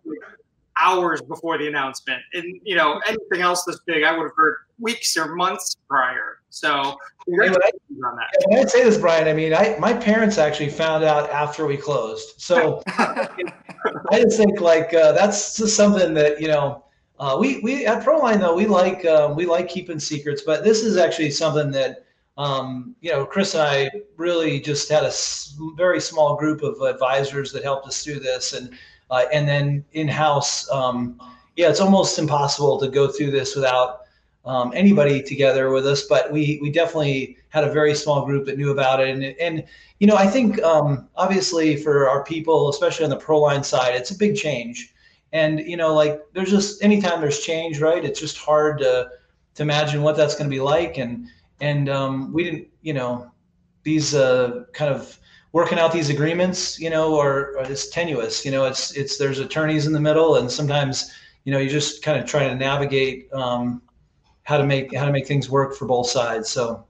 hours 0.80 1.22
before 1.22 1.58
the 1.58 1.68
announcement. 1.68 2.22
And 2.32 2.60
you 2.64 2.76
know, 2.76 3.00
anything 3.06 3.40
else 3.40 3.64
this 3.64 3.80
big, 3.86 4.02
I 4.02 4.16
would 4.16 4.24
have 4.24 4.36
heard 4.36 4.56
weeks 4.78 5.16
or 5.16 5.34
months 5.34 5.76
prior. 5.88 6.38
So 6.50 6.96
congratulations 7.24 7.80
on 8.04 8.16
that. 8.16 8.26
When 8.46 8.64
I 8.64 8.68
say 8.68 8.84
this, 8.84 8.98
Brian, 8.98 9.28
I 9.28 9.32
mean, 9.32 9.54
I 9.54 9.76
my 9.78 9.92
parents 9.92 10.38
actually 10.38 10.70
found 10.70 11.04
out 11.04 11.30
after 11.30 11.66
we 11.66 11.76
closed. 11.76 12.40
So 12.40 12.82
I 12.86 13.28
just 14.12 14.36
think 14.36 14.60
like 14.60 14.94
uh, 14.94 15.12
that's 15.12 15.56
just 15.56 15.76
something 15.76 16.14
that 16.14 16.40
you 16.40 16.48
know. 16.48 16.80
Uh, 17.16 17.36
we 17.38 17.60
we 17.60 17.86
at 17.86 18.04
Proline 18.04 18.40
though 18.40 18.56
we 18.56 18.66
like 18.66 19.04
um, 19.06 19.36
we 19.36 19.46
like 19.46 19.68
keeping 19.68 20.00
secrets, 20.00 20.42
but 20.42 20.64
this 20.64 20.82
is 20.82 20.96
actually 20.96 21.30
something 21.30 21.70
that 21.70 22.04
um, 22.36 22.96
you 23.00 23.12
know 23.12 23.24
Chris 23.24 23.54
and 23.54 23.62
I 23.62 23.88
really 24.16 24.58
just 24.58 24.88
had 24.88 25.04
a 25.04 25.12
very 25.76 26.00
small 26.00 26.36
group 26.36 26.62
of 26.62 26.80
advisors 26.82 27.52
that 27.52 27.62
helped 27.62 27.86
us 27.86 28.02
through 28.02 28.18
this, 28.18 28.52
and 28.52 28.76
uh, 29.14 29.28
and 29.32 29.48
then 29.48 29.84
in 29.92 30.08
house, 30.08 30.68
um, 30.70 31.20
yeah, 31.56 31.68
it's 31.68 31.80
almost 31.80 32.18
impossible 32.18 32.78
to 32.80 32.88
go 32.88 33.08
through 33.08 33.30
this 33.30 33.54
without 33.54 34.00
um, 34.44 34.72
anybody 34.74 35.22
together 35.22 35.70
with 35.70 35.86
us. 35.86 36.02
But 36.02 36.32
we 36.32 36.58
we 36.60 36.70
definitely 36.70 37.36
had 37.50 37.64
a 37.64 37.72
very 37.72 37.94
small 37.94 38.26
group 38.26 38.44
that 38.46 38.58
knew 38.58 38.70
about 38.70 39.00
it, 39.00 39.08
and 39.08 39.24
and 39.24 39.64
you 40.00 40.06
know 40.06 40.16
I 40.16 40.26
think 40.26 40.60
um, 40.62 41.08
obviously 41.16 41.76
for 41.76 42.08
our 42.08 42.24
people, 42.24 42.68
especially 42.68 43.04
on 43.04 43.10
the 43.10 43.16
Proline 43.16 43.64
side, 43.64 43.94
it's 43.94 44.10
a 44.10 44.18
big 44.18 44.36
change. 44.36 44.92
And 45.32 45.60
you 45.60 45.76
know, 45.76 45.94
like 45.94 46.20
there's 46.32 46.50
just 46.50 46.82
anytime 46.82 47.20
there's 47.20 47.40
change, 47.40 47.80
right? 47.80 48.04
It's 48.04 48.20
just 48.20 48.36
hard 48.36 48.78
to 48.78 49.10
to 49.54 49.62
imagine 49.62 50.02
what 50.02 50.16
that's 50.16 50.34
going 50.34 50.50
to 50.50 50.54
be 50.54 50.60
like. 50.60 50.98
And 50.98 51.28
and 51.60 51.88
um, 51.88 52.32
we 52.32 52.44
didn't, 52.44 52.68
you 52.82 52.94
know, 52.94 53.30
these 53.84 54.14
uh, 54.14 54.64
kind 54.72 54.92
of 54.92 55.18
working 55.54 55.78
out 55.78 55.92
these 55.92 56.10
agreements, 56.10 56.80
you 56.80 56.90
know, 56.90 57.16
are, 57.18 57.56
are 57.56 57.70
it's 57.70 57.88
tenuous. 57.88 58.44
You 58.44 58.50
know, 58.50 58.66
it's 58.66 58.92
it's 58.92 59.16
there's 59.16 59.38
attorneys 59.38 59.86
in 59.86 59.92
the 59.94 60.00
middle, 60.00 60.36
and 60.36 60.50
sometimes 60.50 61.12
you 61.44 61.52
know 61.52 61.58
you 61.58 61.70
just 61.70 62.02
kind 62.02 62.20
of 62.20 62.26
try 62.28 62.46
to 62.46 62.54
navigate 62.54 63.32
um, 63.32 63.80
how 64.42 64.58
to 64.58 64.66
make 64.66 64.94
how 64.94 65.06
to 65.06 65.12
make 65.12 65.26
things 65.26 65.48
work 65.48 65.74
for 65.74 65.86
both 65.86 66.10
sides. 66.10 66.50
So. 66.50 66.84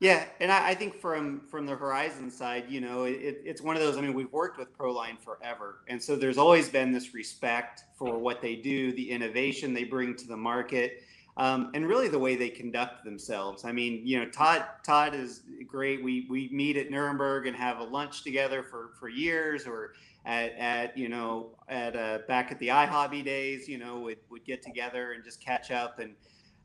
Yeah, 0.00 0.24
and 0.40 0.50
I, 0.50 0.70
I, 0.70 0.74
think 0.74 0.96
from 0.96 1.42
from 1.48 1.64
the 1.64 1.76
Horizon 1.76 2.28
side, 2.28 2.64
you 2.68 2.80
know, 2.80 3.04
it, 3.04 3.40
it's 3.44 3.62
one 3.62 3.76
of 3.76 3.82
those. 3.82 3.96
I 3.96 4.00
mean, 4.00 4.14
we've 4.14 4.32
worked 4.32 4.58
with 4.58 4.76
Proline 4.76 5.16
forever, 5.16 5.84
and 5.86 6.02
so 6.02 6.16
there's 6.16 6.38
always 6.38 6.68
been 6.68 6.90
this 6.90 7.14
respect 7.14 7.84
for 7.96 8.18
what 8.18 8.42
they 8.42 8.56
do, 8.56 8.92
the 8.92 9.08
innovation 9.08 9.72
they 9.72 9.84
bring 9.84 10.16
to 10.16 10.26
the 10.26 10.36
market, 10.36 11.04
um, 11.36 11.70
and 11.74 11.86
really 11.88 12.08
the 12.08 12.18
way 12.18 12.36
they 12.36 12.50
conduct 12.50 13.04
themselves. 13.04 13.64
I 13.64 13.72
mean, 13.72 14.02
you 14.04 14.18
know, 14.18 14.28
Todd 14.28 14.64
Todd 14.84 15.14
is 15.14 15.42
great. 15.66 16.02
We 16.02 16.26
we 16.28 16.48
meet 16.52 16.76
at 16.76 16.90
Nuremberg 16.90 17.46
and 17.46 17.56
have 17.56 17.78
a 17.78 17.84
lunch 17.84 18.22
together 18.22 18.62
for 18.62 18.90
for 18.98 19.08
years, 19.08 19.66
or 19.66 19.94
at, 20.26 20.52
at 20.58 20.96
you 20.96 21.08
know 21.08 21.50
at 21.68 21.96
uh, 21.96 22.18
back 22.28 22.52
at 22.52 22.58
the 22.58 22.68
iHobby 22.68 23.24
days, 23.24 23.68
you 23.68 23.78
know, 23.78 24.00
would 24.00 24.18
would 24.30 24.44
get 24.44 24.62
together 24.62 25.12
and 25.12 25.24
just 25.24 25.40
catch 25.40 25.70
up 25.70 25.98
and. 25.98 26.14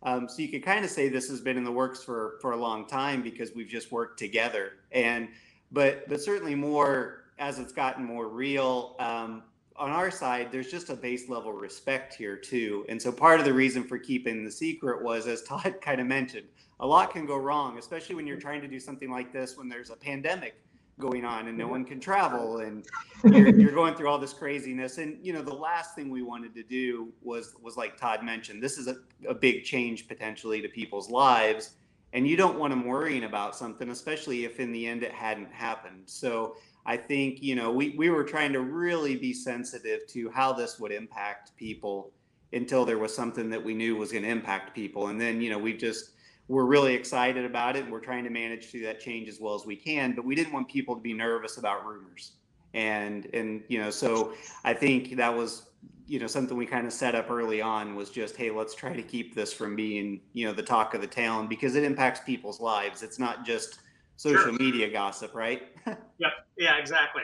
Um, 0.03 0.29
so 0.29 0.43
you 0.43 0.49
could 0.49 0.63
kind 0.63 0.85
of 0.85 0.91
say 0.91 1.09
this 1.09 1.27
has 1.27 1.41
been 1.41 1.57
in 1.57 1.63
the 1.63 1.71
works 1.71 2.03
for 2.03 2.35
for 2.39 2.51
a 2.51 2.55
long 2.55 2.87
time 2.87 3.23
because 3.23 3.55
we've 3.55 3.67
just 3.67 3.91
worked 3.91 4.19
together 4.19 4.73
and 4.91 5.27
but 5.71 6.07
but 6.07 6.21
certainly 6.21 6.53
more 6.53 7.23
as 7.39 7.57
it's 7.57 7.73
gotten 7.73 8.05
more 8.05 8.27
real 8.27 8.95
um, 8.99 9.41
on 9.77 9.91
our 9.91 10.09
side, 10.09 10.51
there's 10.51 10.71
just 10.71 10.89
a 10.89 10.95
base 10.95 11.29
level 11.29 11.53
respect 11.53 12.13
here 12.13 12.35
too. 12.35 12.85
And 12.89 13.01
so 13.01 13.11
part 13.11 13.39
of 13.39 13.45
the 13.45 13.53
reason 13.53 13.83
for 13.83 13.97
keeping 13.97 14.43
the 14.43 14.51
secret 14.51 15.03
was, 15.03 15.27
as 15.27 15.43
Todd 15.47 15.75
kind 15.81 16.01
of 16.01 16.07
mentioned, 16.07 16.47
a 16.79 16.87
lot 16.87 17.11
can 17.11 17.25
go 17.25 17.37
wrong, 17.37 17.77
especially 17.77 18.15
when 18.15 18.27
you're 18.27 18.39
trying 18.39 18.61
to 18.61 18.67
do 18.67 18.79
something 18.79 19.09
like 19.09 19.31
this 19.33 19.57
when 19.57 19.69
there's 19.69 19.89
a 19.89 19.95
pandemic 19.95 20.55
going 20.99 21.25
on 21.25 21.47
and 21.47 21.57
no 21.57 21.65
mm-hmm. 21.65 21.71
one 21.71 21.85
can 21.85 21.99
travel 21.99 22.59
and 22.59 22.85
you're, 23.23 23.49
you're, 23.55 23.71
going 23.71 23.93
through 23.93 24.09
all 24.09 24.17
this 24.17 24.33
craziness. 24.33 24.97
And 24.97 25.23
you 25.23 25.31
know, 25.31 25.41
the 25.41 25.53
last 25.53 25.95
thing 25.95 26.09
we 26.09 26.23
wanted 26.23 26.55
to 26.55 26.63
do 26.63 27.13
was 27.21 27.53
was 27.61 27.77
like 27.77 27.97
Todd 27.97 28.23
mentioned, 28.23 28.63
this 28.63 28.77
is 28.77 28.87
a, 28.87 28.97
a 29.27 29.33
big 29.33 29.63
change 29.63 30.07
potentially 30.07 30.61
to 30.61 30.67
people's 30.67 31.09
lives. 31.09 31.75
And 32.13 32.27
you 32.27 32.37
don't 32.37 32.57
want 32.57 32.71
them 32.71 32.85
worrying 32.85 33.25
about 33.25 33.55
something, 33.55 33.89
especially 33.89 34.45
if 34.45 34.59
in 34.59 34.71
the 34.71 34.87
end 34.87 35.03
it 35.03 35.11
hadn't 35.11 35.51
happened. 35.51 36.03
So 36.05 36.55
I 36.87 36.95
think, 36.95 37.43
you 37.43 37.53
know, 37.53 37.69
we, 37.69 37.89
we 37.97 38.09
were 38.09 38.23
trying 38.23 38.53
to 38.53 38.61
really 38.61 39.17
be 39.17 39.33
sensitive 39.33 40.07
to 40.07 40.29
how 40.29 40.53
this 40.53 40.79
would 40.79 40.93
impact 40.93 41.51
people 41.57 42.11
until 42.53 42.85
there 42.85 42.97
was 42.97 43.13
something 43.13 43.49
that 43.49 43.61
we 43.61 43.73
knew 43.73 43.97
was 43.97 44.13
going 44.13 44.23
to 44.23 44.29
impact 44.29 44.73
people. 44.73 45.07
And 45.07 45.19
then, 45.19 45.41
you 45.41 45.49
know, 45.49 45.59
we 45.59 45.73
just, 45.73 46.11
we're 46.47 46.63
really 46.63 46.93
excited 46.93 47.43
about 47.43 47.75
it 47.75 47.83
and 47.83 47.91
we're 47.91 47.99
trying 47.99 48.23
to 48.23 48.29
manage 48.29 48.71
through 48.71 48.83
that 48.83 49.01
change 49.01 49.27
as 49.27 49.41
well 49.41 49.53
as 49.53 49.65
we 49.65 49.75
can, 49.75 50.13
but 50.13 50.23
we 50.23 50.33
didn't 50.33 50.53
want 50.53 50.69
people 50.69 50.95
to 50.95 51.01
be 51.01 51.13
nervous 51.13 51.57
about 51.57 51.85
rumors. 51.85 52.31
And, 52.73 53.27
and, 53.33 53.63
you 53.67 53.79
know, 53.79 53.89
so 53.89 54.33
I 54.63 54.73
think 54.73 55.17
that 55.17 55.35
was, 55.35 55.63
you 56.07 56.19
know, 56.19 56.27
something 56.27 56.55
we 56.55 56.65
kind 56.65 56.87
of 56.87 56.93
set 56.93 57.15
up 57.15 57.29
early 57.29 57.61
on 57.61 57.95
was 57.95 58.09
just, 58.09 58.37
hey, 58.37 58.49
let's 58.49 58.73
try 58.73 58.93
to 58.93 59.03
keep 59.03 59.35
this 59.35 59.51
from 59.51 59.75
being, 59.75 60.21
you 60.31 60.47
know, 60.47 60.53
the 60.53 60.63
talk 60.63 60.93
of 60.93 61.01
the 61.01 61.07
town 61.07 61.47
because 61.47 61.75
it 61.75 61.83
impacts 61.83 62.21
people's 62.21 62.61
lives. 62.61 63.03
It's 63.03 63.19
not 63.19 63.45
just, 63.45 63.79
social 64.17 64.43
sure. 64.43 64.53
media 64.53 64.89
gossip, 64.89 65.33
right? 65.33 65.63
yep. 65.87 66.31
Yeah, 66.57 66.77
exactly. 66.77 67.23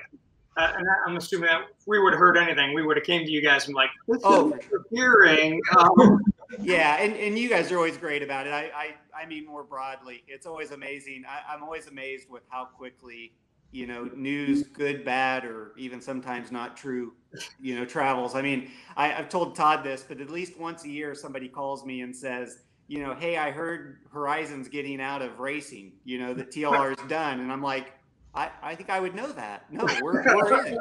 Uh, 0.55 0.71
and 0.77 0.87
I'm 1.07 1.17
assuming 1.17 1.47
that 1.47 1.61
if 1.61 1.87
we 1.87 1.99
would 1.99 2.13
have 2.13 2.19
heard 2.19 2.37
anything, 2.37 2.73
we 2.73 2.83
would 2.83 2.95
have 2.95 3.05
came 3.05 3.25
to 3.25 3.31
you 3.31 3.41
guys 3.41 3.65
and 3.65 3.75
like, 3.75 3.89
oh, 4.23 4.57
hearing. 4.91 5.59
Um, 5.77 6.21
yeah, 6.61 6.97
and, 6.97 7.15
and 7.15 7.37
you 7.37 7.49
guys 7.49 7.71
are 7.71 7.77
always 7.77 7.97
great 7.97 8.21
about 8.21 8.45
it. 8.45 8.53
I, 8.53 8.69
I, 8.75 9.23
I 9.23 9.25
mean 9.25 9.47
more 9.47 9.63
broadly, 9.63 10.23
it's 10.27 10.45
always 10.45 10.69
amazing. 10.71 11.23
I, 11.27 11.53
I'm 11.53 11.63
always 11.63 11.87
amazed 11.87 12.29
with 12.29 12.43
how 12.49 12.65
quickly 12.65 13.33
you 13.71 13.87
know 13.87 14.07
news 14.15 14.61
good 14.61 15.03
bad 15.03 15.43
or 15.43 15.73
even 15.77 15.99
sometimes 15.99 16.51
not 16.51 16.77
true 16.77 17.11
you 17.59 17.75
know 17.75 17.83
travels 17.83 18.35
i 18.35 18.41
mean 18.41 18.69
I, 18.95 19.07
have 19.07 19.29
told 19.29 19.55
todd 19.55 19.83
this 19.83 20.05
but 20.07 20.21
at 20.21 20.29
least 20.29 20.59
once 20.59 20.85
a 20.85 20.89
year 20.89 21.15
somebody 21.15 21.49
calls 21.49 21.83
me 21.83 22.01
and 22.01 22.15
says 22.15 22.59
you 22.93 22.99
know, 22.99 23.15
hey, 23.15 23.37
I 23.37 23.49
heard 23.49 23.97
Horizon's 24.11 24.69
getting 24.69 25.01
out 25.01 25.23
of 25.23 25.39
racing. 25.39 25.93
You 26.05 26.19
know, 26.19 26.35
the 26.35 26.45
TLR 26.53 26.91
is 26.91 27.09
done, 27.09 27.39
and 27.39 27.51
I'm 27.51 27.63
like, 27.63 27.91
I, 28.35 28.51
I 28.61 28.75
think 28.75 28.91
I 28.91 28.99
would 28.99 29.15
know 29.15 29.31
that. 29.31 29.65
No, 29.71 29.87
we're, 30.01 30.23
we're 30.23 30.65
in. 30.67 30.77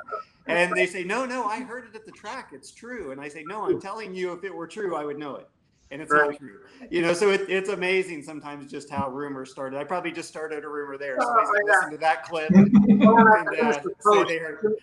And 0.47 0.75
they 0.75 0.85
say, 0.85 1.05
no, 1.05 1.25
no, 1.25 1.45
I 1.45 1.61
heard 1.61 1.87
it 1.87 1.97
at 1.97 2.05
the 2.05 2.13
track. 2.13 2.51
It's 2.53 2.71
true. 2.71 3.13
And 3.13 3.21
I 3.21 3.29
say, 3.29 3.45
no, 3.47 3.65
I'm 3.65 3.81
telling 3.81 4.15
you, 4.15 4.33
if 4.35 4.45
it 4.45 4.55
were 4.55 4.67
true, 4.67 4.95
I 4.95 5.07
would 5.07 5.19
know 5.19 5.37
it. 5.37 5.49
And 5.91 6.03
it's 6.03 6.11
right. 6.11 6.33
not 6.33 6.39
true. 6.39 6.59
You 6.91 7.01
know, 7.01 7.15
so 7.15 7.31
it, 7.31 7.49
it's 7.49 7.71
amazing 7.71 8.23
sometimes 8.23 8.71
just 8.71 8.91
how 8.91 9.09
rumors 9.09 9.51
started. 9.51 9.79
I 9.79 9.85
probably 9.85 10.13
just 10.13 10.29
started 10.29 10.65
a 10.65 10.69
rumor 10.69 10.99
there. 10.99 11.17
So 11.19 11.27
oh, 11.27 11.63
listen 11.65 11.93
to 11.93 11.99
that 11.99 12.25
clip. 12.25 12.51
And, 12.55 13.59
uh, 13.59 13.79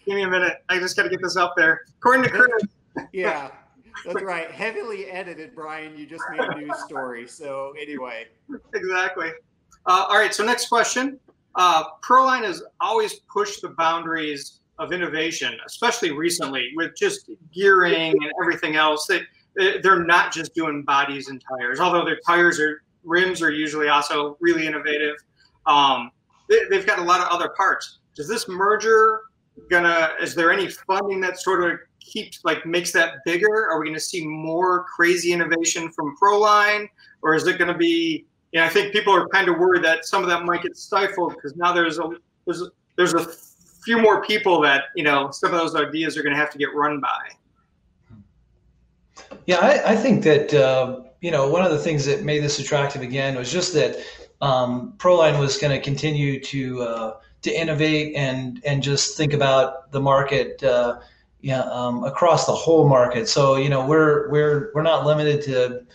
Give 0.05 0.15
me 0.15 0.23
a 0.23 0.27
minute. 0.27 0.63
I 0.67 0.79
just 0.79 0.95
got 0.95 1.03
to 1.03 1.09
get 1.09 1.21
this 1.21 1.37
up 1.37 1.53
there. 1.55 1.81
According 1.99 2.23
to 2.23 2.29
Chris. 2.29 2.63
yeah. 3.11 3.51
That's 4.05 4.21
right. 4.21 4.49
Heavily 4.51 5.07
edited, 5.07 5.55
Brian. 5.55 5.97
You 5.97 6.05
just 6.05 6.23
made 6.31 6.41
a 6.41 6.55
news 6.57 6.77
story. 6.85 7.27
So 7.27 7.73
anyway. 7.79 8.27
Exactly. 8.73 9.31
Uh, 9.85 10.05
all 10.09 10.17
right. 10.17 10.33
So 10.33 10.45
next 10.45 10.69
question. 10.69 11.19
Uh, 11.55 11.83
Proline 12.01 12.43
has 12.43 12.63
always 12.79 13.15
pushed 13.31 13.61
the 13.61 13.69
boundaries 13.69 14.61
of 14.77 14.93
innovation, 14.93 15.57
especially 15.65 16.11
recently 16.11 16.71
with 16.75 16.95
just 16.95 17.29
gearing 17.53 18.11
and 18.11 18.31
everything 18.41 18.75
else. 18.75 19.07
That 19.07 19.23
they're 19.55 20.03
not 20.05 20.31
just 20.31 20.53
doing 20.53 20.83
bodies 20.83 21.27
and 21.29 21.43
tires, 21.49 21.79
although 21.79 22.05
their 22.05 22.19
tires 22.25 22.59
or 22.59 22.83
rims 23.03 23.41
are 23.41 23.51
usually 23.51 23.89
also 23.89 24.37
really 24.39 24.67
innovative. 24.67 25.15
Um, 25.65 26.11
they, 26.49 26.59
they've 26.69 26.85
got 26.85 26.99
a 26.99 27.03
lot 27.03 27.19
of 27.19 27.27
other 27.27 27.49
parts. 27.49 27.99
Does 28.15 28.27
this 28.27 28.47
merger 28.47 29.21
gonna? 29.69 30.11
Is 30.21 30.35
there 30.35 30.51
any 30.51 30.67
funding 30.67 31.19
that 31.21 31.39
sort 31.39 31.69
of 31.69 31.79
keeps 31.99 32.43
like 32.43 32.65
makes 32.65 32.91
that 32.93 33.23
bigger? 33.25 33.69
Are 33.69 33.79
we 33.79 33.85
going 33.85 33.97
to 33.97 34.03
see 34.03 34.25
more 34.25 34.85
crazy 34.85 35.33
innovation 35.33 35.89
from 35.91 36.15
Proline, 36.21 36.87
or 37.21 37.35
is 37.35 37.47
it 37.47 37.57
going 37.57 37.71
to 37.71 37.77
be? 37.77 38.25
You 38.51 38.59
know, 38.59 38.65
I 38.65 38.69
think 38.69 38.91
people 38.91 39.13
are 39.13 39.27
kind 39.27 39.47
of 39.47 39.59
worried 39.59 39.83
that 39.83 40.05
some 40.05 40.23
of 40.23 40.29
that 40.29 40.43
might 40.43 40.63
get 40.63 40.75
stifled 40.75 41.35
because 41.35 41.55
now 41.55 41.71
there's 41.71 41.99
a 41.99 42.09
there's 42.45 42.61
a, 42.61 42.67
there's 42.95 43.13
a 43.13 43.25
few 43.83 43.99
more 43.99 44.23
people 44.23 44.61
that 44.61 44.85
you 44.95 45.03
know 45.03 45.31
some 45.31 45.53
of 45.53 45.59
those 45.59 45.75
ideas 45.75 46.17
are 46.17 46.23
going 46.23 46.33
to 46.33 46.39
have 46.39 46.49
to 46.51 46.57
get 46.57 46.73
run 46.73 46.99
by. 46.99 47.29
Yeah, 49.45 49.57
I, 49.57 49.91
I 49.91 49.95
think 49.95 50.23
that 50.23 50.53
uh, 50.53 51.01
you 51.21 51.31
know 51.31 51.49
one 51.49 51.63
of 51.63 51.71
the 51.71 51.79
things 51.79 52.05
that 52.05 52.23
made 52.23 52.43
this 52.43 52.59
attractive 52.59 53.01
again 53.01 53.35
was 53.35 53.51
just 53.51 53.73
that 53.73 53.97
um, 54.41 54.93
Proline 54.97 55.39
was 55.39 55.57
going 55.57 55.75
to 55.77 55.83
continue 55.83 56.39
to 56.41 56.81
uh, 56.81 57.13
to 57.41 57.51
innovate 57.51 58.15
and 58.15 58.61
and 58.65 58.81
just 58.83 59.17
think 59.17 59.33
about 59.33 59.91
the 59.91 59.99
market. 59.99 60.61
Uh, 60.63 60.99
yeah, 61.41 61.61
um, 61.61 62.03
across 62.03 62.45
the 62.45 62.53
whole 62.53 62.87
market. 62.87 63.27
So 63.27 63.55
you 63.55 63.69
know, 63.69 63.85
we're 63.85 64.29
we're 64.29 64.71
we're 64.73 64.83
not 64.83 65.05
limited 65.05 65.41
to 65.43 65.85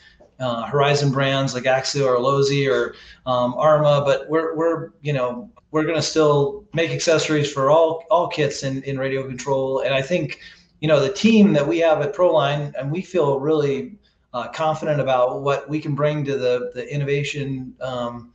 uh, 0.40 0.66
Horizon 0.66 1.12
brands 1.12 1.54
like 1.54 1.66
Axial 1.66 2.06
or 2.06 2.16
Losi 2.16 2.70
or 2.70 2.94
um, 3.26 3.54
Arrma, 3.54 4.04
but 4.04 4.28
we're 4.28 4.54
we're 4.56 4.90
you 5.02 5.12
know 5.12 5.50
we're 5.70 5.82
going 5.84 5.96
to 5.96 6.02
still 6.02 6.64
make 6.72 6.90
accessories 6.90 7.52
for 7.52 7.70
all 7.70 8.04
all 8.10 8.28
kits 8.28 8.62
in 8.62 8.82
in 8.84 8.98
radio 8.98 9.26
control. 9.26 9.80
And 9.80 9.94
I 9.94 10.00
think 10.00 10.40
you 10.80 10.88
know 10.88 11.00
the 11.00 11.12
team 11.12 11.52
that 11.52 11.66
we 11.66 11.78
have 11.80 12.00
at 12.00 12.14
Proline, 12.14 12.72
and 12.78 12.90
we 12.90 13.02
feel 13.02 13.38
really 13.38 13.96
uh, 14.32 14.48
confident 14.48 15.00
about 15.00 15.42
what 15.42 15.68
we 15.68 15.80
can 15.80 15.94
bring 15.94 16.24
to 16.24 16.38
the 16.38 16.70
the 16.74 16.92
innovation 16.92 17.74
um, 17.80 18.32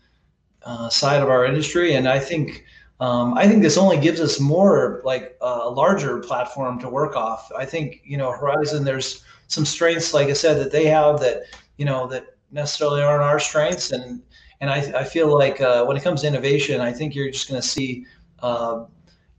uh, 0.64 0.90
side 0.90 1.22
of 1.22 1.30
our 1.30 1.46
industry. 1.46 1.96
And 1.96 2.08
I 2.08 2.20
think 2.20 2.66
um, 3.00 3.34
I 3.38 3.48
think 3.48 3.62
this 3.62 3.78
only 3.78 3.98
gives 3.98 4.20
us 4.20 4.40
more 4.40 5.02
like 5.06 5.38
a 5.42 5.70
larger 5.70 6.20
platform 6.20 6.80
to 6.80 6.90
work 6.90 7.16
off. 7.16 7.50
I 7.58 7.66
think 7.66 8.02
you 8.04 8.18
know 8.18 8.32
Horizon. 8.32 8.84
There's 8.84 9.24
some 9.48 9.66
strengths, 9.66 10.14
like 10.14 10.28
I 10.28 10.34
said, 10.34 10.58
that 10.60 10.72
they 10.72 10.86
have 10.86 11.20
that 11.22 11.44
you 11.78 11.86
know 11.86 12.08
that 12.08 12.36
necessarily 12.52 13.02
aren't 13.02 13.24
our 13.24 13.40
strengths, 13.40 13.92
and 13.92 14.22
and 14.60 14.70
I, 14.70 15.00
I 15.00 15.04
feel 15.06 15.34
like 15.34 15.62
uh, 15.62 15.86
when 15.86 15.96
it 15.96 16.04
comes 16.04 16.22
to 16.22 16.28
innovation, 16.28 16.82
I 16.82 16.92
think 16.92 17.16
you're 17.16 17.32
just 17.32 17.48
going 17.48 17.62
to 17.62 17.68
see 17.68 18.06
uh, 18.40 18.84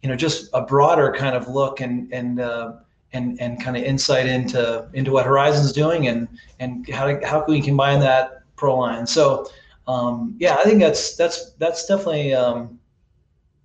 you 0.03 0.09
know 0.09 0.17
just 0.17 0.49
a 0.55 0.63
broader 0.63 1.13
kind 1.13 1.37
of 1.37 1.47
look 1.47 1.81
and 1.81 2.11
and 2.15 2.41
uh, 2.41 2.77
and 3.13 3.39
and 3.43 3.63
kind 3.63 3.77
of 3.77 3.83
insight 3.83 4.25
into 4.25 4.89
into 4.95 5.13
what 5.13 5.27
Horizon's 5.27 5.73
doing 5.73 6.09
and 6.09 6.29
and 6.61 6.89
how 6.89 7.21
how 7.27 7.43
can 7.43 7.53
we 7.53 7.61
combine 7.61 8.01
that 8.01 8.41
Proline. 8.57 9.07
So 9.07 9.51
um, 9.87 10.35
yeah, 10.39 10.55
I 10.55 10.63
think 10.63 10.81
that's 10.81 11.15
that's 11.15 11.53
that's 11.59 11.85
definitely. 11.87 12.33
Um, 12.33 12.80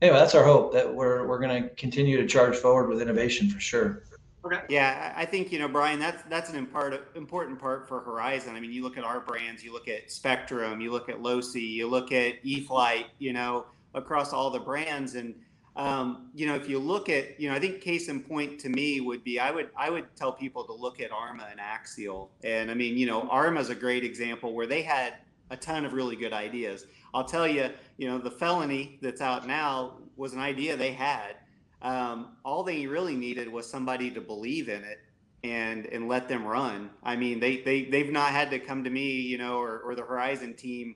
anyway, 0.06 0.20
that's 0.20 0.36
our 0.36 0.44
hope 0.44 0.74
that 0.74 0.94
we're 0.94 1.28
we're 1.28 1.40
going 1.40 1.64
to 1.64 1.70
continue 1.76 2.18
to 2.18 2.28
charge 2.28 2.56
forward 2.56 2.90
with 2.90 3.02
innovation 3.02 3.50
for 3.50 3.60
sure. 3.60 4.04
Okay. 4.46 4.62
Yeah, 4.70 5.12
I 5.16 5.26
think 5.26 5.52
you 5.52 5.58
know, 5.58 5.68
Brian. 5.68 6.00
That's 6.00 6.22
that's 6.30 6.50
an 6.52 6.56
important 6.56 7.02
important 7.16 7.60
part 7.60 7.88
for 7.88 8.00
Horizon. 8.02 8.56
I 8.56 8.60
mean, 8.60 8.72
you 8.72 8.84
look 8.84 8.98
at 8.98 9.04
our 9.04 9.20
brands, 9.20 9.64
you 9.64 9.74
look 9.74 9.88
at 9.88 10.12
Spectrum, 10.12 10.82
you 10.82 10.92
look 10.92 11.10
at 11.10 11.18
Losi, 11.18 11.68
you 11.68 11.88
look 11.88 12.12
at 12.12 12.36
E-flite. 12.44 13.08
You 13.18 13.34
know, 13.34 13.66
across 13.96 14.34
all 14.34 14.52
the 14.52 14.60
brands, 14.60 15.16
and 15.16 15.34
um, 15.76 16.30
you 16.36 16.46
know, 16.46 16.56
if 16.56 16.70
you 16.70 16.80
look 16.80 17.10
at, 17.10 17.40
you 17.40 17.50
know, 17.50 17.56
I 17.56 17.60
think 17.60 17.82
case 17.82 18.08
in 18.08 18.22
point 18.22 18.60
to 18.62 18.70
me 18.70 19.02
would 19.02 19.24
be 19.24 19.40
I 19.40 19.50
would 19.50 19.70
I 19.76 19.90
would 19.90 20.16
tell 20.16 20.32
people 20.32 20.64
to 20.66 20.74
look 20.74 21.02
at 21.02 21.10
Arrma 21.10 21.50
and 21.50 21.60
Axial, 21.60 22.30
and 22.44 22.70
I 22.70 22.76
mean, 22.76 22.98
you 22.98 23.08
know, 23.08 23.24
Arrma 23.24 23.60
is 23.60 23.72
a 23.72 23.76
great 23.76 24.04
example 24.04 24.54
where 24.54 24.68
they 24.68 24.84
had 24.84 25.16
a 25.50 25.58
ton 25.58 25.86
of 25.86 25.94
really 25.94 26.16
good 26.16 26.34
ideas. 26.34 26.86
I'll 27.16 27.24
tell 27.26 27.48
you, 27.48 27.72
you 27.98 28.08
know, 28.08 28.20
the 28.20 28.30
felony 28.30 29.00
that's 29.02 29.22
out 29.22 29.48
now 29.48 29.94
was 30.18 30.34
an 30.34 30.40
idea 30.40 30.78
they 30.78 30.92
had 30.92 31.38
um, 31.86 32.30
all 32.44 32.64
they 32.64 32.88
really 32.88 33.16
needed 33.16 33.48
was 33.48 33.70
somebody 33.70 34.10
to 34.12 34.20
believe 34.20 34.70
in 34.70 34.84
it 34.84 35.00
and 35.44 35.86
and 35.86 36.08
let 36.08 36.28
them 36.28 36.44
run. 36.44 36.90
I 37.04 37.16
mean, 37.16 37.40
they 37.40 37.58
they 37.58 37.86
they've 37.86 38.12
not 38.12 38.32
had 38.32 38.50
to 38.50 38.60
come 38.60 38.84
to 38.84 38.90
me, 38.90 39.22
you 39.22 39.38
know, 39.38 39.60
or, 39.60 39.80
or 39.80 39.96
the 39.96 40.02
Horizon 40.02 40.56
team 40.56 40.96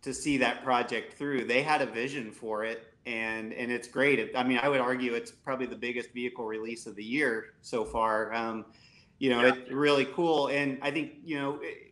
to 0.00 0.14
see 0.14 0.38
that 0.38 0.64
project 0.64 1.12
through. 1.12 1.44
They 1.44 1.62
had 1.62 1.82
a 1.82 1.86
vision 1.86 2.32
for 2.32 2.64
it, 2.64 2.94
and 3.04 3.52
and 3.52 3.70
it's 3.70 3.86
great. 3.86 4.34
I 4.34 4.42
mean, 4.42 4.58
I 4.62 4.70
would 4.70 4.80
argue 4.80 5.12
it's 5.12 5.30
probably 5.30 5.66
the 5.66 5.76
biggest 5.76 6.12
vehicle 6.12 6.46
release 6.46 6.86
of 6.86 6.96
the 6.96 7.04
year 7.04 7.52
so 7.60 7.84
far. 7.84 8.32
Um, 8.32 8.64
you 9.18 9.28
know, 9.28 9.42
yeah. 9.42 9.52
it's 9.54 9.70
really 9.70 10.06
cool, 10.06 10.48
and 10.48 10.78
I 10.80 10.90
think 10.90 11.12
you 11.22 11.38
know. 11.38 11.58
It, 11.62 11.88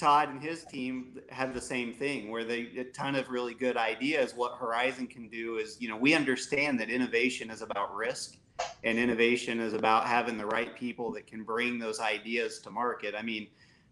Todd 0.00 0.30
and 0.30 0.42
his 0.42 0.64
team 0.64 1.20
have 1.28 1.52
the 1.52 1.60
same 1.60 1.92
thing 1.92 2.30
where 2.30 2.42
they 2.42 2.70
a 2.78 2.84
ton 2.84 3.14
of 3.14 3.28
really 3.28 3.52
good 3.52 3.76
ideas. 3.76 4.32
What 4.34 4.56
Horizon 4.58 5.06
can 5.06 5.28
do 5.28 5.58
is, 5.58 5.76
you 5.78 5.90
know, 5.90 5.96
we 5.96 6.14
understand 6.14 6.80
that 6.80 6.88
innovation 6.88 7.50
is 7.50 7.60
about 7.60 7.94
risk 7.94 8.38
and 8.82 8.98
innovation 8.98 9.60
is 9.60 9.74
about 9.74 10.06
having 10.06 10.38
the 10.38 10.46
right 10.46 10.74
people 10.74 11.12
that 11.12 11.26
can 11.26 11.44
bring 11.44 11.78
those 11.78 12.00
ideas 12.00 12.60
to 12.60 12.70
market. 12.70 13.14
I 13.14 13.20
mean, 13.20 13.48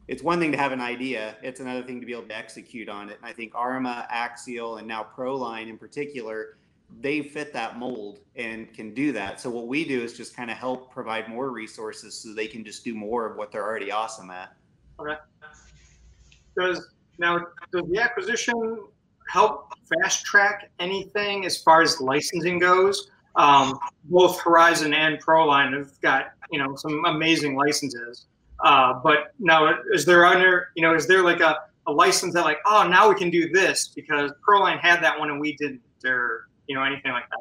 it's 0.08 0.22
one 0.22 0.40
thing 0.40 0.50
to 0.52 0.56
have 0.56 0.72
an 0.72 0.80
idea, 0.80 1.36
it's 1.42 1.60
another 1.60 1.82
thing 1.82 2.00
to 2.00 2.06
be 2.06 2.12
able 2.12 2.22
to 2.22 2.36
execute 2.36 2.88
on 2.88 3.10
it. 3.10 3.18
And 3.18 3.26
I 3.26 3.34
think 3.34 3.52
Arrma, 3.52 4.06
Axial, 4.10 4.78
and 4.78 4.88
now 4.88 5.06
Proline 5.14 5.68
in 5.68 5.76
particular, 5.76 6.56
they 7.00 7.20
fit 7.20 7.52
that 7.52 7.78
mold 7.78 8.20
and 8.34 8.72
can 8.72 8.94
do 8.94 9.12
that. 9.12 9.42
So 9.42 9.50
what 9.50 9.66
we 9.66 9.84
do 9.84 10.02
is 10.02 10.16
just 10.16 10.34
kind 10.34 10.50
of 10.50 10.56
help 10.56 10.90
provide 10.90 11.28
more 11.28 11.50
resources 11.50 12.14
so 12.14 12.32
they 12.32 12.46
can 12.46 12.64
just 12.64 12.82
do 12.82 12.94
more 12.94 13.26
of 13.26 13.36
what 13.36 13.52
they're 13.52 13.66
already 13.66 13.92
awesome 13.92 14.30
at. 14.30 14.54
Okay 14.98 15.16
does 16.58 16.90
now 17.18 17.38
does 17.72 17.82
the 17.90 18.00
acquisition 18.00 18.80
help 19.28 19.72
fast 19.88 20.24
track 20.24 20.70
anything 20.78 21.44
as 21.44 21.60
far 21.60 21.82
as 21.82 22.00
licensing 22.00 22.58
goes? 22.58 23.10
Um, 23.36 23.78
both 24.04 24.40
Horizon 24.40 24.92
and 24.94 25.22
Proline 25.22 25.76
have 25.76 26.00
got 26.00 26.32
you 26.50 26.58
know 26.58 26.74
some 26.76 27.04
amazing 27.06 27.54
licenses. 27.56 28.26
Uh, 28.64 28.94
but 29.04 29.34
now, 29.38 29.78
is 29.92 30.04
there 30.04 30.26
under 30.26 30.68
you 30.74 30.82
know 30.82 30.94
is 30.94 31.06
there 31.06 31.22
like 31.22 31.40
a, 31.40 31.58
a 31.86 31.92
license 31.92 32.34
that 32.34 32.44
like 32.44 32.58
oh 32.66 32.86
now 32.88 33.08
we 33.08 33.14
can 33.14 33.30
do 33.30 33.48
this 33.50 33.88
because 33.88 34.32
Proline 34.46 34.80
had 34.80 35.02
that 35.02 35.18
one 35.18 35.30
and 35.30 35.40
we 35.40 35.56
didn't 35.56 35.80
or 36.04 36.48
you 36.66 36.74
know 36.74 36.82
anything 36.82 37.12
like 37.12 37.28
that? 37.30 37.38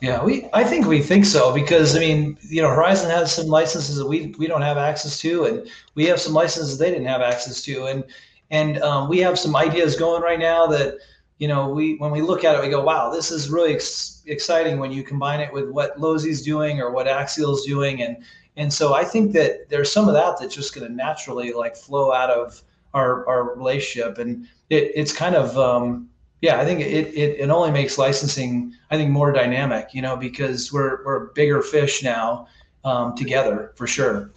Yeah, 0.00 0.24
we 0.24 0.48
I 0.54 0.64
think 0.64 0.86
we 0.86 1.02
think 1.02 1.26
so 1.26 1.52
because 1.52 1.94
I 1.94 2.00
mean, 2.00 2.38
you 2.42 2.62
know, 2.62 2.70
Horizon 2.70 3.10
has 3.10 3.34
some 3.34 3.46
licenses 3.46 3.96
that 3.96 4.06
we 4.06 4.34
we 4.38 4.46
don't 4.46 4.62
have 4.62 4.78
access 4.78 5.20
to, 5.20 5.44
and 5.44 5.70
we 5.94 6.06
have 6.06 6.18
some 6.18 6.32
licenses 6.32 6.78
they 6.78 6.90
didn't 6.90 7.06
have 7.06 7.20
access 7.20 7.60
to, 7.62 7.84
and 7.84 8.04
and 8.50 8.78
um, 8.82 9.08
we 9.08 9.18
have 9.18 9.38
some 9.38 9.54
ideas 9.54 9.96
going 9.96 10.22
right 10.22 10.38
now 10.38 10.66
that, 10.66 10.98
you 11.38 11.48
know, 11.48 11.68
we 11.68 11.96
when 11.96 12.10
we 12.10 12.20
look 12.20 12.44
at 12.44 12.54
it, 12.54 12.60
we 12.60 12.68
go, 12.68 12.82
wow, 12.82 13.10
this 13.10 13.30
is 13.30 13.48
really 13.48 13.74
ex- 13.74 14.22
exciting 14.26 14.78
when 14.78 14.92
you 14.92 15.02
combine 15.02 15.40
it 15.40 15.52
with 15.52 15.70
what 15.70 15.96
Losi's 15.98 16.42
doing 16.42 16.80
or 16.80 16.90
what 16.90 17.08
Axial's 17.08 17.64
doing, 17.64 18.02
and 18.02 18.18
and 18.56 18.72
so 18.72 18.94
I 18.94 19.04
think 19.04 19.32
that 19.32 19.68
there's 19.70 19.90
some 19.90 20.08
of 20.08 20.14
that 20.14 20.38
that's 20.38 20.54
just 20.54 20.74
going 20.74 20.86
to 20.86 20.92
naturally 20.92 21.52
like 21.52 21.76
flow 21.76 22.12
out 22.12 22.30
of 22.30 22.60
our 22.92 23.26
our 23.28 23.54
relationship, 23.56 24.18
and 24.18 24.46
it 24.68 24.92
it's 24.94 25.12
kind 25.12 25.34
of 25.34 25.56
um, 25.56 26.10
yeah, 26.42 26.60
I 26.60 26.64
think 26.64 26.80
it, 26.80 27.08
it 27.14 27.40
it 27.40 27.50
only 27.50 27.70
makes 27.70 27.96
licensing 27.96 28.74
I 28.90 28.96
think 28.96 29.10
more 29.10 29.32
dynamic, 29.32 29.94
you 29.94 30.02
know, 30.02 30.16
because 30.16 30.72
we're 30.72 31.04
we're 31.04 31.26
bigger 31.32 31.62
fish 31.62 32.02
now 32.02 32.48
um, 32.84 33.14
together 33.16 33.72
for 33.76 33.86
sure. 33.86 34.30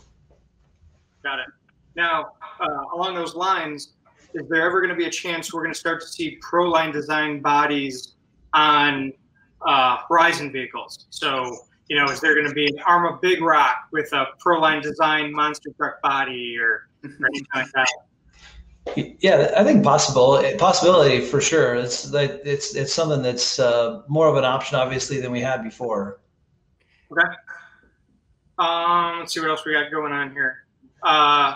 Got 1.23 1.39
it. 1.39 1.47
Now, 1.95 2.33
uh, 2.59 2.95
along 2.95 3.15
those 3.15 3.35
lines, 3.35 3.93
is 4.33 4.47
there 4.49 4.63
ever 4.63 4.81
going 4.81 4.89
to 4.89 4.95
be 4.95 5.05
a 5.05 5.11
chance 5.11 5.53
we're 5.53 5.61
going 5.61 5.73
to 5.73 5.79
start 5.79 6.01
to 6.01 6.07
see 6.07 6.39
Proline 6.39 6.91
design 6.91 7.41
bodies 7.41 8.15
on 8.53 9.13
uh, 9.65 9.97
Horizon 10.09 10.51
vehicles? 10.51 11.05
So, 11.09 11.57
you 11.89 11.97
know, 11.97 12.05
is 12.05 12.19
there 12.19 12.33
going 12.35 12.47
to 12.47 12.53
be 12.53 12.67
an 12.67 12.77
Arrma 12.87 13.21
Big 13.21 13.41
Rock 13.41 13.87
with 13.91 14.11
a 14.13 14.27
Proline 14.43 14.81
design 14.81 15.31
monster 15.31 15.69
truck 15.77 16.01
body 16.01 16.57
or, 16.59 16.87
or 17.03 17.27
anything 17.27 17.47
like 17.55 17.71
that? 17.73 17.87
Yeah, 18.95 19.53
I 19.55 19.63
think 19.63 19.81
possible 19.81 20.43
possibility 20.57 21.21
for 21.21 21.39
sure. 21.39 21.75
It's 21.75 22.03
that 22.11 22.41
it's 22.45 22.75
it's 22.75 22.93
something 22.93 23.21
that's 23.21 23.57
uh, 23.57 24.01
more 24.09 24.27
of 24.27 24.35
an 24.35 24.43
option, 24.43 24.77
obviously, 24.77 25.21
than 25.21 25.31
we 25.31 25.39
had 25.39 25.63
before. 25.63 26.19
Okay. 27.09 27.33
Um, 28.57 29.19
let's 29.19 29.33
see 29.33 29.39
what 29.39 29.49
else 29.49 29.63
we 29.65 29.71
got 29.71 29.89
going 29.89 30.11
on 30.11 30.31
here. 30.31 30.65
Uh, 31.01 31.55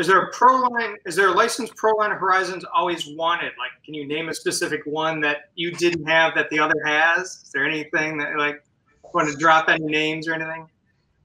is 0.00 0.06
there 0.06 0.18
a 0.18 0.30
pro 0.32 0.60
line? 0.60 0.96
Is 1.04 1.14
there 1.14 1.28
a 1.28 1.32
licensed 1.32 1.76
pro 1.76 1.92
line 1.92 2.10
Horizons 2.10 2.64
always 2.74 3.06
wanted? 3.06 3.52
Like, 3.58 3.72
can 3.84 3.92
you 3.92 4.08
name 4.08 4.30
a 4.30 4.34
specific 4.34 4.80
one 4.86 5.20
that 5.20 5.50
you 5.56 5.72
didn't 5.72 6.06
have 6.06 6.34
that 6.36 6.48
the 6.48 6.58
other 6.58 6.82
has? 6.86 7.42
Is 7.44 7.50
there 7.52 7.66
anything 7.66 8.16
that 8.16 8.38
like 8.38 8.64
want 9.12 9.30
to 9.30 9.36
drop 9.36 9.68
any 9.68 9.84
names 9.84 10.26
or 10.26 10.32
anything? 10.32 10.66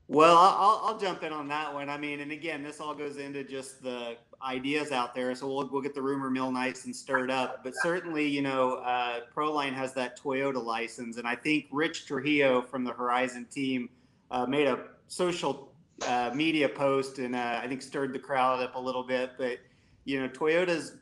Well, 0.09 0.37
I'll, 0.37 0.81
I'll 0.83 0.99
jump 0.99 1.23
in 1.23 1.31
on 1.31 1.47
that 1.47 1.73
one. 1.73 1.89
I 1.89 1.97
mean, 1.97 2.19
and 2.19 2.33
again, 2.33 2.63
this 2.63 2.81
all 2.81 2.93
goes 2.93 3.15
into 3.17 3.45
just 3.45 3.81
the 3.81 4.17
ideas 4.45 4.91
out 4.91 5.15
there. 5.15 5.33
So 5.35 5.47
we'll, 5.47 5.69
we'll 5.71 5.81
get 5.81 5.95
the 5.95 6.01
rumor 6.01 6.29
mill 6.29 6.51
nice 6.51 6.83
and 6.83 6.93
stirred 6.93 7.31
up. 7.31 7.63
But 7.63 7.73
certainly, 7.81 8.27
you 8.27 8.41
know, 8.41 8.73
uh, 8.75 9.21
Proline 9.33 9.73
has 9.73 9.93
that 9.93 10.19
Toyota 10.19 10.63
license. 10.63 11.17
And 11.17 11.25
I 11.25 11.35
think 11.35 11.67
Rich 11.71 12.07
Trujillo 12.07 12.61
from 12.61 12.83
the 12.83 12.91
Horizon 12.91 13.47
team 13.49 13.89
uh, 14.31 14.45
made 14.45 14.67
a 14.67 14.79
social 15.07 15.71
uh, 16.03 16.31
media 16.33 16.67
post 16.67 17.19
and 17.19 17.35
uh, 17.35 17.59
I 17.61 17.67
think 17.67 17.81
stirred 17.81 18.13
the 18.13 18.19
crowd 18.19 18.61
up 18.61 18.75
a 18.75 18.79
little 18.79 19.03
bit. 19.03 19.31
But 19.37 19.59
you 20.03 20.19
know, 20.19 20.27
Toyota's 20.27 20.97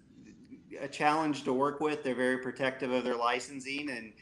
a 0.80 0.88
challenge 0.88 1.44
to 1.44 1.54
work 1.54 1.80
with. 1.80 2.04
They're 2.04 2.16
very 2.16 2.38
protective 2.38 2.92
of 2.92 3.04
their 3.04 3.16
licensing, 3.16 3.90
and 3.90 4.14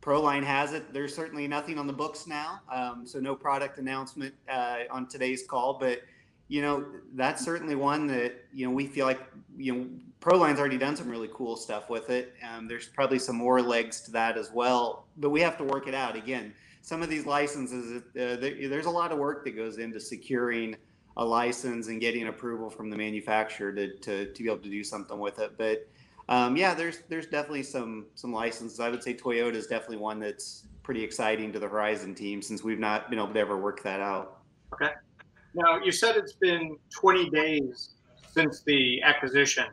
Proline 0.00 0.44
has 0.44 0.72
it. 0.72 0.92
There's 0.92 1.14
certainly 1.14 1.46
nothing 1.46 1.78
on 1.78 1.86
the 1.86 1.92
books 1.92 2.26
now, 2.26 2.60
um, 2.72 3.06
so 3.06 3.20
no 3.20 3.34
product 3.34 3.78
announcement 3.78 4.34
uh, 4.48 4.80
on 4.90 5.06
today's 5.08 5.44
call. 5.46 5.78
But 5.78 6.02
you 6.48 6.62
know, 6.62 6.84
that's 7.14 7.44
certainly 7.44 7.76
one 7.76 8.06
that 8.08 8.44
you 8.52 8.66
know 8.66 8.72
we 8.72 8.86
feel 8.86 9.06
like 9.06 9.20
you 9.56 9.74
know 9.74 9.86
Proline's 10.20 10.58
already 10.58 10.78
done 10.78 10.96
some 10.96 11.08
really 11.08 11.30
cool 11.32 11.56
stuff 11.56 11.88
with 11.88 12.10
it. 12.10 12.34
Um, 12.48 12.66
there's 12.68 12.88
probably 12.88 13.18
some 13.18 13.36
more 13.36 13.62
legs 13.62 14.00
to 14.02 14.10
that 14.12 14.36
as 14.36 14.50
well, 14.52 15.06
but 15.16 15.30
we 15.30 15.40
have 15.40 15.56
to 15.58 15.64
work 15.64 15.86
it 15.86 15.94
out 15.94 16.16
again 16.16 16.52
some 16.82 17.02
of 17.02 17.10
these 17.10 17.26
licenses, 17.26 18.02
uh, 18.16 18.36
there's 18.40 18.86
a 18.86 18.90
lot 18.90 19.12
of 19.12 19.18
work 19.18 19.44
that 19.44 19.56
goes 19.56 19.78
into 19.78 20.00
securing 20.00 20.76
a 21.16 21.24
license 21.24 21.88
and 21.88 22.00
getting 22.00 22.28
approval 22.28 22.70
from 22.70 22.90
the 22.90 22.96
manufacturer 22.96 23.72
to, 23.72 23.96
to, 23.98 24.32
to 24.32 24.42
be 24.42 24.48
able 24.48 24.62
to 24.62 24.70
do 24.70 24.82
something 24.82 25.18
with 25.18 25.38
it. 25.38 25.52
But 25.58 25.86
um, 26.28 26.56
yeah, 26.56 26.74
there's 26.74 27.00
there's 27.08 27.26
definitely 27.26 27.64
some 27.64 28.06
some 28.14 28.32
licenses. 28.32 28.78
I 28.78 28.88
would 28.88 29.02
say 29.02 29.14
Toyota 29.14 29.54
is 29.54 29.66
definitely 29.66 29.96
one 29.96 30.20
that's 30.20 30.68
pretty 30.84 31.02
exciting 31.02 31.52
to 31.52 31.58
the 31.58 31.68
Horizon 31.68 32.14
team 32.14 32.40
since 32.40 32.62
we've 32.62 32.78
not 32.78 33.10
been 33.10 33.18
able 33.18 33.32
to 33.32 33.40
ever 33.40 33.58
work 33.58 33.82
that 33.82 34.00
out. 34.00 34.38
Okay. 34.72 34.92
Now 35.54 35.80
you 35.82 35.90
said 35.90 36.16
it's 36.16 36.34
been 36.34 36.76
20 36.90 37.30
days 37.30 37.90
since 38.32 38.62
the 38.62 39.02
acquisition. 39.02 39.66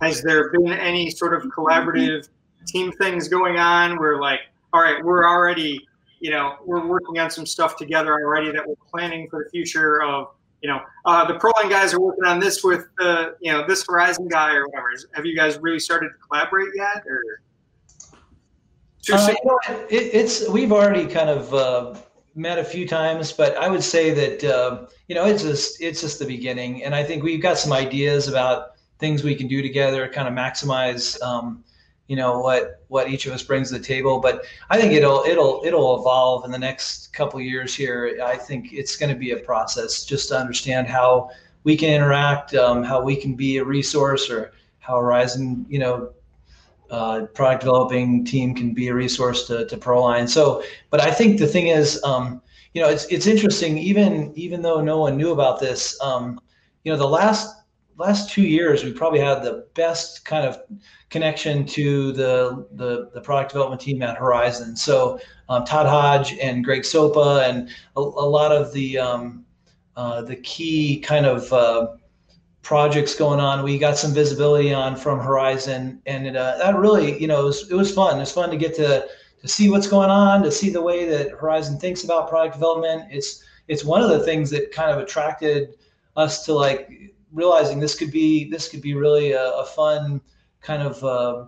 Has 0.00 0.22
there 0.22 0.50
been 0.50 0.72
any 0.72 1.10
sort 1.10 1.34
of 1.34 1.48
collaborative 1.50 2.28
team 2.66 2.90
things 2.92 3.28
going 3.28 3.58
on 3.58 3.96
where 3.98 4.20
like, 4.20 4.40
all 4.72 4.82
right, 4.82 5.04
we're 5.04 5.28
already 5.28 5.86
you 6.20 6.30
know, 6.30 6.56
we're 6.64 6.86
working 6.86 7.18
on 7.18 7.30
some 7.30 7.46
stuff 7.46 7.76
together 7.76 8.12
already 8.12 8.52
that 8.52 8.66
we're 8.66 8.74
planning 8.90 9.28
for 9.28 9.44
the 9.44 9.50
future 9.50 10.02
of, 10.02 10.28
you 10.62 10.68
know, 10.68 10.80
uh, 11.06 11.24
the 11.26 11.34
Proline 11.34 11.70
guys 11.70 11.94
are 11.94 12.00
working 12.00 12.24
on 12.24 12.38
this 12.38 12.62
with, 12.62 12.86
uh, 13.00 13.30
you 13.40 13.50
know, 13.50 13.66
this 13.66 13.84
Horizon 13.86 14.28
guy 14.28 14.54
or 14.54 14.66
whatever. 14.68 14.88
Have 15.14 15.24
you 15.24 15.34
guys 15.34 15.58
really 15.58 15.78
started 15.78 16.10
to 16.10 16.14
collaborate 16.28 16.68
yet 16.76 17.02
or? 17.06 17.22
Uh, 19.10 19.28
you 19.28 19.36
know, 19.44 19.58
it, 19.88 20.14
it's, 20.14 20.48
we've 20.50 20.72
already 20.72 21.06
kind 21.06 21.30
of, 21.30 21.54
uh, 21.54 21.94
met 22.34 22.58
a 22.58 22.64
few 22.64 22.86
times, 22.86 23.32
but 23.32 23.56
I 23.56 23.68
would 23.68 23.82
say 23.82 24.10
that, 24.12 24.44
uh, 24.44 24.86
you 25.08 25.14
know, 25.14 25.24
it's 25.24 25.42
just, 25.42 25.82
it's 25.82 26.00
just 26.00 26.18
the 26.18 26.26
beginning. 26.26 26.84
And 26.84 26.94
I 26.94 27.02
think 27.02 27.24
we've 27.24 27.42
got 27.42 27.58
some 27.58 27.72
ideas 27.72 28.28
about 28.28 28.72
things 28.98 29.24
we 29.24 29.34
can 29.34 29.48
do 29.48 29.62
together, 29.62 30.06
kind 30.08 30.28
of 30.28 30.34
maximize, 30.34 31.20
um, 31.22 31.64
you 32.10 32.16
know 32.16 32.40
what 32.40 32.82
what 32.88 33.08
each 33.08 33.26
of 33.26 33.32
us 33.32 33.40
brings 33.40 33.68
to 33.68 33.78
the 33.78 33.84
table 33.84 34.18
but 34.18 34.44
i 34.68 34.76
think 34.76 34.92
it'll 34.92 35.22
it'll 35.22 35.62
it'll 35.64 36.00
evolve 36.00 36.44
in 36.44 36.50
the 36.50 36.58
next 36.58 37.12
couple 37.12 37.40
years 37.40 37.72
here 37.72 38.20
i 38.24 38.36
think 38.36 38.72
it's 38.72 38.96
going 38.96 39.12
to 39.12 39.16
be 39.16 39.30
a 39.30 39.36
process 39.36 40.04
just 40.04 40.28
to 40.28 40.36
understand 40.36 40.88
how 40.88 41.30
we 41.62 41.76
can 41.76 41.90
interact 41.90 42.52
um, 42.54 42.82
how 42.82 43.00
we 43.00 43.14
can 43.14 43.34
be 43.36 43.58
a 43.58 43.64
resource 43.64 44.28
or 44.28 44.52
how 44.80 44.96
horizon 44.96 45.64
you 45.68 45.78
know 45.78 46.10
uh, 46.90 47.26
product 47.32 47.60
developing 47.60 48.24
team 48.24 48.52
can 48.52 48.74
be 48.74 48.88
a 48.88 48.94
resource 48.94 49.46
to, 49.46 49.64
to 49.66 49.76
proline 49.76 50.28
so 50.28 50.64
but 50.90 51.00
i 51.00 51.12
think 51.12 51.38
the 51.38 51.46
thing 51.46 51.68
is 51.68 52.02
um, 52.02 52.42
you 52.72 52.80
know, 52.80 52.88
it's 52.88 53.04
it's 53.06 53.26
interesting. 53.26 53.78
Even 53.78 54.32
even 54.36 54.62
though 54.62 54.80
no 54.80 54.98
one 54.98 55.16
knew 55.16 55.32
about 55.32 55.58
this, 55.58 56.00
um, 56.00 56.40
you 56.84 56.92
know, 56.92 56.98
the 56.98 57.08
last 57.08 57.59
last 58.00 58.30
two 58.30 58.42
years 58.42 58.82
we 58.82 58.92
probably 58.92 59.20
had 59.20 59.42
the 59.42 59.66
best 59.74 60.24
kind 60.24 60.46
of 60.46 60.60
connection 61.10 61.66
to 61.66 62.12
the 62.12 62.66
the, 62.72 63.10
the 63.14 63.20
product 63.20 63.52
development 63.52 63.80
team 63.80 64.02
at 64.02 64.16
Horizon. 64.16 64.76
So 64.76 65.20
um, 65.48 65.64
Todd 65.64 65.86
Hodge 65.86 66.38
and 66.38 66.64
Greg 66.64 66.82
Sopa 66.82 67.48
and 67.48 67.68
a, 67.96 68.00
a 68.00 68.28
lot 68.38 68.52
of 68.52 68.72
the 68.72 68.98
um, 68.98 69.44
uh, 69.96 70.22
the 70.22 70.36
key 70.36 71.00
kind 71.00 71.26
of 71.26 71.52
uh, 71.52 71.88
projects 72.62 73.14
going 73.14 73.40
on. 73.40 73.62
We 73.62 73.78
got 73.78 73.98
some 73.98 74.12
visibility 74.12 74.72
on 74.72 74.96
from 74.96 75.18
Horizon, 75.20 76.00
and 76.06 76.26
it, 76.26 76.36
uh, 76.36 76.56
that 76.58 76.76
really, 76.76 77.20
you 77.20 77.26
know, 77.26 77.42
it 77.42 77.44
was, 77.44 77.70
it 77.70 77.74
was 77.74 77.92
fun. 77.92 78.16
It 78.16 78.20
was 78.20 78.32
fun 78.32 78.50
to 78.50 78.56
get 78.56 78.74
to 78.76 79.06
to 79.42 79.48
see 79.48 79.70
what's 79.70 79.88
going 79.88 80.10
on, 80.10 80.42
to 80.42 80.50
see 80.50 80.70
the 80.70 80.82
way 80.82 81.06
that 81.06 81.30
Horizon 81.30 81.78
thinks 81.78 82.04
about 82.04 82.28
product 82.28 82.54
development. 82.54 83.04
It's 83.10 83.44
it's 83.68 83.84
one 83.84 84.02
of 84.02 84.10
the 84.10 84.20
things 84.20 84.50
that 84.50 84.72
kind 84.72 84.90
of 84.90 84.98
attracted 84.98 85.74
us 86.16 86.44
to 86.44 86.54
like 86.54 86.90
realizing 87.32 87.80
this 87.80 87.94
could 87.94 88.10
be 88.10 88.50
this 88.50 88.68
could 88.68 88.82
be 88.82 88.94
really 88.94 89.32
a, 89.32 89.50
a 89.52 89.64
fun 89.64 90.20
kind 90.60 90.82
of 90.82 91.02
uh, 91.04 91.44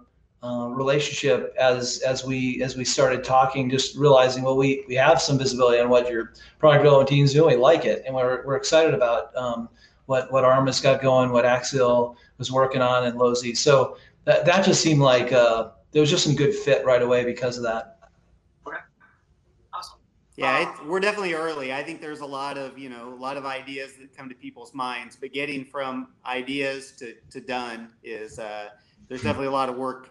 uh, 0.47 0.69
relationship 0.69 1.55
as 1.59 2.01
as 2.01 2.25
we 2.25 2.63
as 2.63 2.77
we 2.77 2.85
started 2.85 3.25
talking. 3.25 3.71
Just 3.71 3.97
realizing, 3.97 4.43
well, 4.43 4.57
we 4.57 4.85
we 4.89 4.95
have 4.95 5.21
some 5.21 5.39
visibility 5.39 5.81
on 5.81 5.89
what 5.89 6.11
your 6.11 6.33
product 6.59 6.83
development 6.85 7.09
team 7.09 7.25
is 7.25 7.33
doing, 7.33 7.57
we 7.57 7.63
like 7.63 7.85
it, 7.85 8.03
and 8.07 8.15
we're 8.15 8.45
we're 8.47 8.57
excited 8.57 8.95
about. 8.95 9.35
Um, 9.37 9.69
what 10.07 10.33
what 10.33 10.45
Arrma's 10.45 10.81
got 10.81 11.01
going, 11.01 11.31
what 11.31 11.45
Axial 11.45 12.17
was 12.39 12.51
working 12.51 12.83
on, 12.83 13.05
and 13.05 13.19
Losi. 13.19 13.57
So 13.57 13.97
that 14.25 14.45
that 14.45 14.65
just 14.65 14.83
seemed 14.83 15.01
like 15.01 15.33
uh, 15.33 15.71
there 15.93 16.01
was 16.01 16.11
just 16.11 16.25
some 16.25 16.35
good 16.35 16.55
fit 16.55 16.85
right 16.85 17.03
away 17.03 17.25
because 17.25 17.57
of 17.57 17.63
that. 17.65 17.92
Yeah, 20.43 20.63
it, 20.63 20.87
we're 20.87 20.99
definitely 20.99 21.35
early. 21.35 21.73
I 21.73 21.85
think 21.85 22.01
there's 22.01 22.21
a 22.21 22.27
lot 22.27 22.59
of 22.59 22.77
you 22.77 22.89
know 22.89 23.15
a 23.15 23.21
lot 23.21 23.37
of 23.37 23.47
ideas 23.47 23.93
that 24.01 24.17
come 24.17 24.29
to 24.29 24.35
people's 24.35 24.75
minds, 24.75 25.17
but 25.17 25.33
getting 25.33 25.65
from 25.65 26.09
ideas 26.27 26.93
to, 26.99 27.15
to 27.31 27.41
done 27.41 27.91
is 28.03 28.41
uh, 28.41 28.71
there's 29.09 29.23
definitely 29.23 29.47
a 29.47 29.53
lot 29.53 29.69
of 29.69 29.77
work 29.77 30.11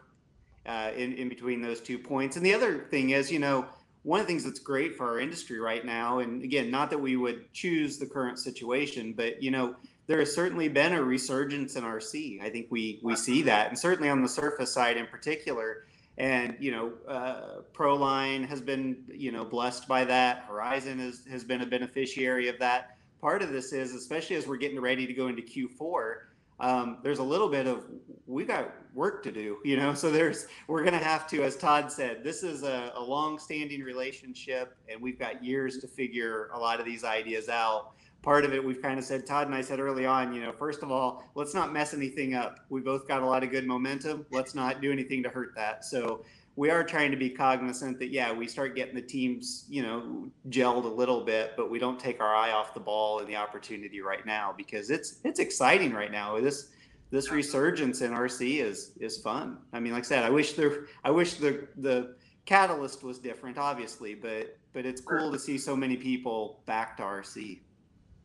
uh, 0.66 0.92
in 0.96 1.14
in 1.14 1.28
between 1.28 1.62
those 1.62 1.82
two 1.82 2.00
points. 2.00 2.38
And 2.38 2.46
the 2.46 2.54
other 2.54 2.88
thing 2.90 3.10
is, 3.10 3.30
you 3.30 3.40
know, 3.40 3.66
one 4.04 4.22
of 4.22 4.26
the 4.26 4.32
things 4.32 4.46
that's 4.46 4.60
great 4.60 4.96
for 4.96 5.06
our 5.06 5.20
industry 5.20 5.60
right 5.60 5.86
now, 5.86 6.20
and 6.20 6.42
again, 6.44 6.72
not 6.72 6.90
that 6.92 7.00
we 7.00 7.18
would 7.18 7.52
choose 7.52 7.98
the 7.98 8.06
current 8.06 8.40
situation, 8.40 9.12
but 9.12 9.44
you 9.44 9.52
know, 9.52 9.76
there 10.08 10.20
has 10.20 10.34
certainly 10.34 10.70
been 10.70 10.94
a 10.94 11.04
resurgence 11.04 11.76
in 11.76 11.84
RC. 11.84 12.42
I 12.42 12.50
think 12.50 12.68
we 12.70 13.02
we 13.04 13.18
see 13.18 13.42
that, 13.42 13.68
and 13.68 13.78
certainly 13.78 14.10
on 14.10 14.22
the 14.22 14.30
surface 14.30 14.74
side 14.74 14.96
in 14.96 15.08
particular. 15.08 15.88
And 16.18 16.56
you 16.60 16.72
know, 16.72 16.94
uh, 17.08 17.62
Proline 17.74 18.46
has 18.48 18.62
been 18.62 19.04
you 19.08 19.32
know 19.32 19.46
blessed 19.46 19.88
by 19.88 20.06
that. 20.06 20.46
Horizon 20.48 21.00
has 21.00 21.26
has 21.30 21.44
been 21.44 21.62
a 21.62 21.66
beneficiary 21.66 22.48
of 22.48 22.60
that. 22.60 22.98
Part 23.22 23.42
of 23.42 23.52
this 23.52 23.72
is, 23.72 23.94
especially 23.94 24.36
as 24.36 24.48
we're 24.48 24.58
getting 24.58 24.80
ready 24.80 25.06
to 25.06 25.14
go 25.14 25.28
into 25.28 25.44
Q4, 25.44 26.16
um, 26.60 26.98
there's 27.02 27.20
a 27.20 27.24
little 27.24 27.50
bit 27.50 27.66
of 27.66 27.86
we 28.28 28.46
got 28.46 28.72
work 28.94 29.24
to 29.24 29.32
do, 29.32 29.58
you 29.66 29.78
know. 29.78 29.94
So 29.94 30.12
there's 30.12 30.48
we're 30.68 30.84
gonna 30.84 30.98
have 30.98 31.28
to, 31.30 31.44
as 31.44 31.56
Todd 31.56 31.92
said, 31.92 32.24
this 32.24 32.44
is 32.44 32.64
a, 32.64 32.92
a 32.96 33.02
long-standing 33.02 33.82
relationship, 33.82 34.78
and 34.88 35.02
we've 35.02 35.18
got 35.18 35.44
years 35.44 35.80
to 35.80 35.88
figure 35.88 36.50
a 36.54 36.60
lot 36.60 36.80
of 36.80 36.86
these 36.86 37.04
ideas 37.04 37.50
out. 37.50 37.94
Part 38.22 38.46
of 38.46 38.54
it, 38.54 38.64
we've 38.64 38.82
kind 38.82 39.00
of 39.00 39.06
said, 39.06 39.26
Todd 39.26 39.48
and 39.48 39.56
I 39.56 39.62
said 39.62 39.80
early 39.80 40.06
on, 40.06 40.32
you 40.32 40.42
know, 40.42 40.52
first 40.52 40.84
of 40.84 40.92
all, 40.92 41.24
let's 41.34 41.56
not 41.56 41.74
mess 41.74 41.94
anything 41.94 42.36
up. 42.36 42.60
We 42.70 42.80
both 42.82 43.08
got 43.08 43.24
a 43.24 43.26
lot 43.26 43.44
of 43.44 43.50
good 43.50 43.66
momentum. 43.66 44.28
Let's 44.30 44.54
not 44.54 44.80
do 44.80 44.92
anything 44.92 45.24
to 45.24 45.30
hurt 45.30 45.56
that. 45.56 45.84
So 45.84 46.24
we 46.56 46.70
are 46.70 46.84
trying 46.84 47.12
to 47.12 47.18
be 47.18 47.30
cognizant 47.30 47.98
that 48.00 48.10
yeah 48.10 48.32
we 48.32 48.48
start 48.48 48.76
getting 48.76 48.96
the 48.96 49.02
teams 49.02 49.66
you 49.70 49.82
know 49.82 50.30
gelled 50.50 50.86
a 50.86 50.88
little 50.88 51.22
bit 51.22 51.54
but 51.56 51.70
we 51.70 51.80
don't 51.80 52.00
take 52.00 52.20
our 52.22 52.36
eye 52.36 52.52
off 52.52 52.74
the 52.74 52.80
ball 52.80 53.20
and 53.20 53.28
the 53.28 53.36
opportunity 53.36 54.02
right 54.02 54.26
now 54.26 54.54
because 54.56 54.90
it's 54.90 55.20
it's 55.24 55.40
exciting 55.40 55.94
right 55.94 56.12
now 56.12 56.40
this 56.40 56.70
this 57.10 57.32
resurgence 57.32 58.02
in 58.02 58.12
rc 58.12 58.62
is 58.62 58.92
is 59.00 59.18
fun 59.18 59.58
i 59.74 59.80
mean 59.80 59.94
like 59.94 60.04
i 60.04 60.08
said 60.08 60.24
i 60.24 60.30
wish 60.30 60.54
the 60.54 60.86
i 61.04 61.12
wish 61.12 61.36
the 61.36 61.68
the 61.78 62.16
catalyst 62.46 63.04
was 63.04 63.20
different 63.20 63.58
obviously 63.58 64.14
but 64.14 64.58
but 64.74 64.86
it's 64.86 65.02
cool 65.02 65.32
to 65.32 65.40
see 65.40 65.58
so 65.58 65.76
many 65.76 65.96
people 65.96 66.62
back 66.66 66.98
to 66.98 67.04
rc 67.04 67.60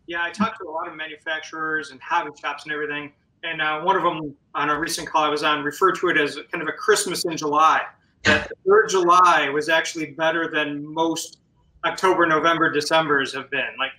yeah 0.06 0.22
i 0.22 0.30
talked 0.30 0.58
to 0.58 0.68
a 0.68 0.70
lot 0.70 0.88
of 0.88 0.94
manufacturers 0.94 1.90
and 1.90 2.00
hobby 2.00 2.30
shops 2.40 2.64
and 2.64 2.72
everything 2.72 3.12
and 3.42 3.60
uh, 3.60 3.80
one 3.80 3.96
of 3.96 4.02
them 4.02 4.34
on 4.54 4.70
a 4.70 4.78
recent 4.78 5.08
call 5.08 5.24
i 5.24 5.28
was 5.28 5.42
on 5.42 5.62
referred 5.62 5.92
to 5.92 6.08
it 6.08 6.16
as 6.16 6.38
kind 6.50 6.62
of 6.62 6.68
a 6.68 6.72
christmas 6.72 7.24
in 7.24 7.36
july 7.36 7.82
that 8.26 8.48
the 8.48 8.54
third 8.68 8.88
July 8.88 9.48
was 9.48 9.68
actually 9.68 10.06
better 10.12 10.50
than 10.50 10.84
most 10.92 11.38
October, 11.84 12.26
November, 12.26 12.70
December's 12.70 13.32
have 13.34 13.50
been. 13.50 13.68
Like 13.78 13.92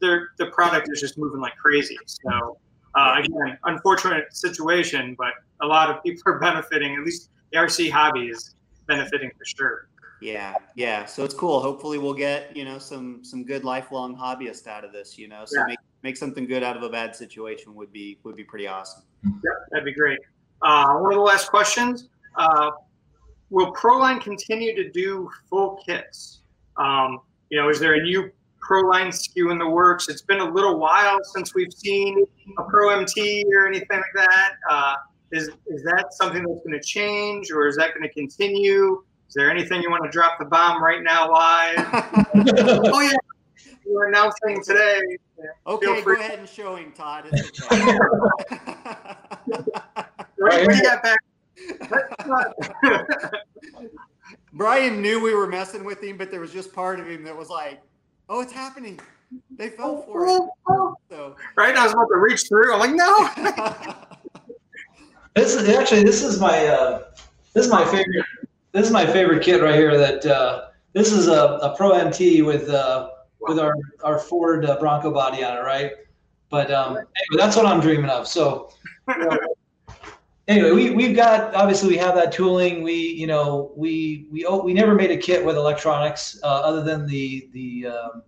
the 0.00 0.26
the 0.38 0.46
product 0.46 0.88
is 0.92 1.00
just 1.00 1.16
moving 1.16 1.40
like 1.40 1.56
crazy. 1.56 1.96
So 2.06 2.58
uh, 2.94 3.14
again, 3.18 3.56
unfortunate 3.64 4.34
situation, 4.34 5.14
but 5.16 5.32
a 5.62 5.66
lot 5.66 5.88
of 5.90 6.02
people 6.02 6.22
are 6.26 6.38
benefiting. 6.40 6.94
At 6.94 7.04
least 7.04 7.30
the 7.52 7.58
RC 7.58 7.90
hobby 7.90 8.26
is 8.26 8.54
benefiting 8.86 9.30
for 9.38 9.44
sure. 9.44 9.88
Yeah, 10.22 10.54
yeah. 10.76 11.04
So 11.04 11.24
it's 11.24 11.34
cool. 11.34 11.60
Hopefully, 11.60 11.98
we'll 11.98 12.14
get 12.14 12.56
you 12.56 12.64
know 12.64 12.78
some 12.78 13.24
some 13.24 13.44
good 13.44 13.64
lifelong 13.64 14.16
hobbyists 14.16 14.66
out 14.66 14.84
of 14.84 14.92
this. 14.92 15.18
You 15.18 15.28
know, 15.28 15.44
so 15.44 15.58
yeah. 15.58 15.66
make 15.66 15.78
make 16.02 16.16
something 16.16 16.46
good 16.46 16.62
out 16.62 16.76
of 16.76 16.82
a 16.82 16.88
bad 16.88 17.16
situation 17.16 17.74
would 17.74 17.92
be 17.92 18.18
would 18.22 18.36
be 18.36 18.44
pretty 18.44 18.66
awesome. 18.66 19.02
Yeah, 19.24 19.50
that'd 19.70 19.84
be 19.84 19.92
great. 19.92 20.20
Uh, 20.62 20.98
one 20.98 21.12
of 21.12 21.16
the 21.16 21.24
last 21.24 21.48
questions. 21.48 22.08
Uh, 22.36 22.70
will 23.50 23.72
Proline 23.74 24.20
continue 24.20 24.74
to 24.76 24.90
do 24.90 25.28
full 25.50 25.82
kits? 25.84 26.42
Um, 26.76 27.20
you 27.50 27.60
know, 27.60 27.68
is 27.68 27.80
there 27.80 27.94
a 27.94 28.02
new 28.02 28.30
Proline 28.66 29.08
SKU 29.08 29.50
in 29.50 29.58
the 29.58 29.68
works? 29.68 30.08
It's 30.08 30.22
been 30.22 30.40
a 30.40 30.50
little 30.50 30.78
while 30.78 31.18
since 31.34 31.54
we've 31.54 31.72
seen 31.72 32.24
a 32.58 32.62
Pro 32.62 32.90
MT 32.90 33.44
or 33.54 33.66
anything 33.66 33.88
like 33.90 34.26
that. 34.26 34.52
Uh, 34.70 34.94
is 35.32 35.48
is 35.66 35.82
that 35.84 36.06
something 36.10 36.44
that's 36.44 36.60
going 36.64 36.78
to 36.78 36.86
change, 36.86 37.50
or 37.50 37.66
is 37.66 37.76
that 37.76 37.94
going 37.94 38.02
to 38.02 38.14
continue? 38.14 39.02
Is 39.32 39.36
there 39.36 39.50
anything 39.50 39.80
you 39.80 39.90
want 39.90 40.04
to 40.04 40.10
drop 40.10 40.38
the 40.38 40.44
bomb 40.44 40.84
right 40.84 41.02
now 41.02 41.32
live? 41.32 41.74
oh 42.34 43.00
yeah, 43.00 43.16
you're 43.86 44.08
announcing 44.08 44.62
today. 44.62 45.00
Okay, 45.66 46.02
go 46.02 46.12
ahead 46.12 46.38
and 46.38 46.46
show 46.46 46.76
him, 46.76 46.92
Todd. 46.92 47.30
right, 50.38 50.66
what 50.66 50.68
do 50.68 50.76
you 50.76 50.82
got 50.82 51.02
back 51.02 51.18
Brian 54.52 55.00
knew 55.00 55.18
we 55.18 55.34
were 55.34 55.46
messing 55.46 55.82
with 55.82 56.04
him, 56.04 56.18
but 56.18 56.30
there 56.30 56.40
was 56.40 56.52
just 56.52 56.74
part 56.74 57.00
of 57.00 57.08
him 57.08 57.24
that 57.24 57.34
was 57.34 57.48
like, 57.48 57.80
"Oh, 58.28 58.42
it's 58.42 58.52
happening." 58.52 59.00
They 59.56 59.70
fell 59.70 60.02
for 60.02 60.26
it. 60.26 60.42
So. 61.08 61.36
Right, 61.56 61.74
I 61.74 61.84
was 61.84 61.94
about 61.94 62.08
to 62.12 62.18
reach 62.18 62.48
through. 62.48 62.74
I'm 62.74 62.80
like, 62.80 62.94
no. 62.94 63.30
this 65.34 65.54
is 65.54 65.70
actually 65.70 66.02
this 66.02 66.22
is 66.22 66.38
my 66.38 66.66
uh, 66.66 67.04
this 67.54 67.64
is 67.64 67.72
my 67.72 67.82
favorite 67.86 68.26
this 68.72 68.86
is 68.86 68.92
my 68.92 69.06
favorite 69.06 69.42
kit 69.42 69.62
right 69.62 69.74
here. 69.74 69.96
That 69.96 70.24
uh, 70.26 70.68
this 70.92 71.12
is 71.12 71.28
a, 71.28 71.58
a 71.62 71.74
Pro 71.76 71.92
MT 71.92 72.42
with 72.42 72.68
uh, 72.68 73.10
with 73.40 73.58
our 73.58 73.74
our 74.02 74.18
Ford 74.18 74.64
uh, 74.64 74.78
Bronco 74.78 75.12
body 75.12 75.44
on 75.44 75.56
it, 75.56 75.60
right? 75.60 75.92
But 76.50 76.70
um, 76.70 76.96
anyway, 76.96 77.06
that's 77.36 77.56
what 77.56 77.66
I'm 77.66 77.80
dreaming 77.80 78.10
of. 78.10 78.26
So. 78.26 78.70
Anyway, 80.48 80.72
we 80.72 80.90
we've 80.90 81.14
got 81.14 81.54
obviously 81.54 81.88
we 81.88 81.96
have 81.96 82.16
that 82.16 82.32
tooling. 82.32 82.82
We 82.82 82.94
you 82.94 83.28
know 83.28 83.72
we 83.76 84.26
we 84.30 84.44
oh, 84.44 84.62
we 84.62 84.74
never 84.74 84.92
made 84.92 85.12
a 85.12 85.16
kit 85.16 85.44
with 85.44 85.56
electronics 85.56 86.38
uh, 86.42 86.46
other 86.46 86.82
than 86.82 87.06
the 87.06 87.48
the 87.52 87.86
um, 87.86 88.22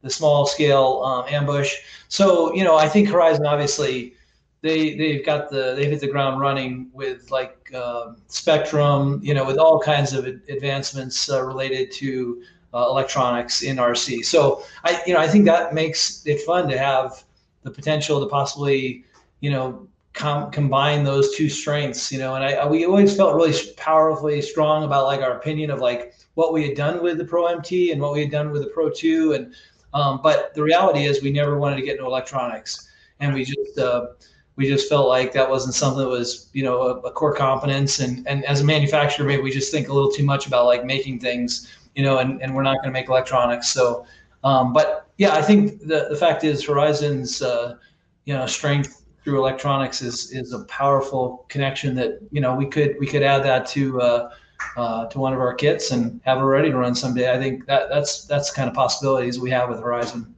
the 0.00 0.08
small 0.08 0.46
scale 0.46 1.02
um, 1.04 1.26
ambush. 1.28 1.74
So 2.08 2.54
you 2.54 2.64
know 2.64 2.76
I 2.76 2.88
think 2.88 3.10
Horizon 3.10 3.44
obviously 3.44 4.14
they 4.60 4.96
they've 4.96 5.24
got 5.24 5.50
the 5.50 5.74
they've 5.76 5.90
hit 5.90 6.00
the 6.00 6.08
ground 6.08 6.40
running 6.40 6.90
with 6.92 7.30
like 7.30 7.70
uh, 7.74 8.12
Spectrum, 8.26 9.20
you 9.22 9.34
know, 9.34 9.44
with 9.44 9.58
all 9.58 9.78
kinds 9.80 10.12
of 10.12 10.26
advancements 10.26 11.30
uh, 11.30 11.44
related 11.44 11.92
to 11.92 12.42
uh, 12.74 12.86
electronics 12.88 13.62
in 13.62 13.76
RC. 13.76 14.24
So 14.24 14.64
I 14.84 15.00
you 15.06 15.14
know 15.14 15.20
I 15.20 15.28
think 15.28 15.44
that 15.44 15.74
makes 15.74 16.26
it 16.26 16.40
fun 16.42 16.68
to 16.68 16.78
have 16.78 17.24
the 17.62 17.70
potential 17.70 18.20
to 18.20 18.26
possibly 18.26 19.04
you 19.40 19.50
know 19.50 19.88
com- 20.18 20.50
combine 20.50 21.04
those 21.04 21.34
two 21.36 21.48
strengths, 21.48 22.12
you 22.12 22.18
know, 22.18 22.34
and 22.34 22.44
I, 22.44 22.66
we 22.66 22.84
always 22.84 23.16
felt 23.16 23.34
really 23.34 23.54
powerfully 23.76 24.42
strong 24.42 24.84
about 24.84 25.06
like 25.06 25.20
our 25.20 25.38
opinion 25.38 25.70
of 25.70 25.78
like 25.78 26.14
what 26.34 26.52
we 26.52 26.66
had 26.66 26.76
done 26.76 27.02
with 27.02 27.18
the 27.18 27.24
Pro 27.24 27.46
MT 27.46 27.92
and 27.92 28.02
what 28.02 28.12
we 28.12 28.20
had 28.20 28.30
done 28.30 28.50
with 28.50 28.62
the 28.62 28.68
Pro 28.68 28.90
2. 28.90 29.32
And, 29.32 29.54
um, 29.94 30.20
but 30.22 30.54
the 30.54 30.62
reality 30.62 31.04
is 31.04 31.22
we 31.22 31.30
never 31.30 31.58
wanted 31.58 31.76
to 31.76 31.82
get 31.82 31.92
into 31.92 32.04
electronics 32.04 32.88
and 33.20 33.32
we 33.32 33.44
just, 33.44 33.78
uh, 33.78 34.08
we 34.58 34.66
just 34.66 34.88
felt 34.88 35.06
like 35.06 35.32
that 35.32 35.48
wasn't 35.48 35.72
something 35.72 36.00
that 36.00 36.08
was, 36.08 36.50
you 36.52 36.64
know, 36.64 36.82
a, 36.82 36.94
a 37.02 37.12
core 37.12 37.32
competence. 37.32 38.00
And, 38.00 38.26
and 38.26 38.44
as 38.44 38.60
a 38.60 38.64
manufacturer, 38.64 39.24
maybe 39.24 39.40
we 39.40 39.52
just 39.52 39.70
think 39.70 39.88
a 39.88 39.92
little 39.92 40.10
too 40.10 40.24
much 40.24 40.48
about 40.48 40.66
like 40.66 40.84
making 40.84 41.20
things, 41.20 41.72
you 41.94 42.02
know, 42.02 42.18
and, 42.18 42.42
and 42.42 42.52
we're 42.52 42.64
not 42.64 42.74
going 42.78 42.88
to 42.88 42.90
make 42.90 43.08
electronics. 43.08 43.68
So, 43.68 44.04
um, 44.42 44.72
but 44.72 45.06
yeah, 45.16 45.34
I 45.36 45.42
think 45.42 45.80
the, 45.82 46.08
the 46.10 46.16
fact 46.16 46.42
is 46.42 46.64
Horizon's, 46.64 47.40
uh, 47.40 47.76
you 48.24 48.34
know, 48.34 48.46
strength 48.46 49.04
through 49.22 49.38
electronics 49.38 50.02
is 50.02 50.32
is 50.32 50.52
a 50.52 50.64
powerful 50.64 51.44
connection 51.48 51.94
that 51.94 52.18
you 52.30 52.40
know 52.40 52.54
we 52.54 52.66
could 52.66 52.96
we 52.98 53.06
could 53.06 53.22
add 53.22 53.42
that 53.44 53.66
to 53.66 54.00
uh, 54.00 54.30
uh, 54.76 55.06
to 55.06 55.18
one 55.18 55.34
of 55.34 55.38
our 55.38 55.52
kits 55.54 55.90
and 55.90 56.20
have 56.24 56.38
it 56.38 56.42
ready 56.42 56.70
to 56.70 56.76
run 56.76 56.94
someday. 56.94 57.32
I 57.32 57.38
think 57.38 57.66
that 57.66 57.90
that's 57.90 58.24
that's 58.24 58.50
kind 58.50 58.68
of 58.68 58.74
possibilities 58.74 59.38
we 59.38 59.50
have 59.50 59.68
with 59.68 59.80
Horizon. 59.80 60.34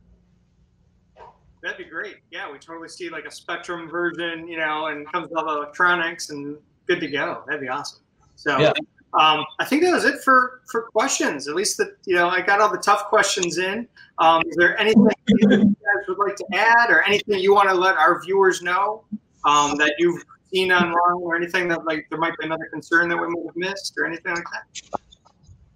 That'd 1.63 1.79
be 1.79 1.85
great. 1.85 2.17
Yeah, 2.31 2.51
we 2.51 2.59
totally 2.59 2.89
see 2.89 3.11
like 3.11 3.27
a 3.27 3.31
Spectrum 3.31 3.89
version, 3.89 4.49
you 4.49 4.57
know, 4.57 4.87
and 4.87 5.11
comes 5.13 5.29
with 5.29 5.39
all 5.39 5.45
the 5.45 5.61
electronics 5.61 6.31
and 6.31 6.57
good 6.87 7.01
to 7.01 7.09
go. 7.09 7.43
That'd 7.47 7.61
be 7.61 7.69
awesome. 7.69 8.01
So 8.37 8.59
yeah. 8.59 8.73
um, 9.21 9.45
I 9.59 9.67
think 9.67 9.83
that 9.83 9.93
was 9.93 10.05
it 10.05 10.23
for 10.23 10.63
for 10.71 10.83
questions. 10.83 11.49
At 11.49 11.55
least 11.55 11.77
that 11.77 11.97
you 12.07 12.15
know 12.17 12.29
I 12.29 12.41
got 12.41 12.61
all 12.61 12.71
the 12.71 12.79
tough 12.79 13.05
questions 13.05 13.59
in. 13.59 13.87
Um, 14.19 14.43
is 14.47 14.57
there 14.57 14.79
anything 14.79 15.07
you 15.27 15.49
guys 15.49 16.09
would 16.09 16.19
like 16.19 16.37
to 16.37 16.47
add, 16.55 16.91
or 16.91 17.03
anything 17.03 17.41
you 17.41 17.55
want 17.55 17.69
to 17.69 17.75
let 17.75 17.97
our 17.97 18.23
viewers 18.23 18.63
know 18.63 19.05
um, 19.45 19.77
that 19.77 19.95
you've 19.99 20.25
seen 20.53 20.73
online, 20.73 21.23
or 21.23 21.37
anything 21.37 21.69
that 21.69 21.85
like 21.85 22.07
there 22.09 22.19
might 22.19 22.37
be 22.39 22.47
another 22.47 22.67
concern 22.73 23.11
that 23.11 23.17
we 23.17 23.29
might 23.29 23.45
have 23.45 23.57
missed, 23.57 23.95
or 23.99 24.07
anything 24.07 24.35
like 24.35 24.45
that? 24.53 25.00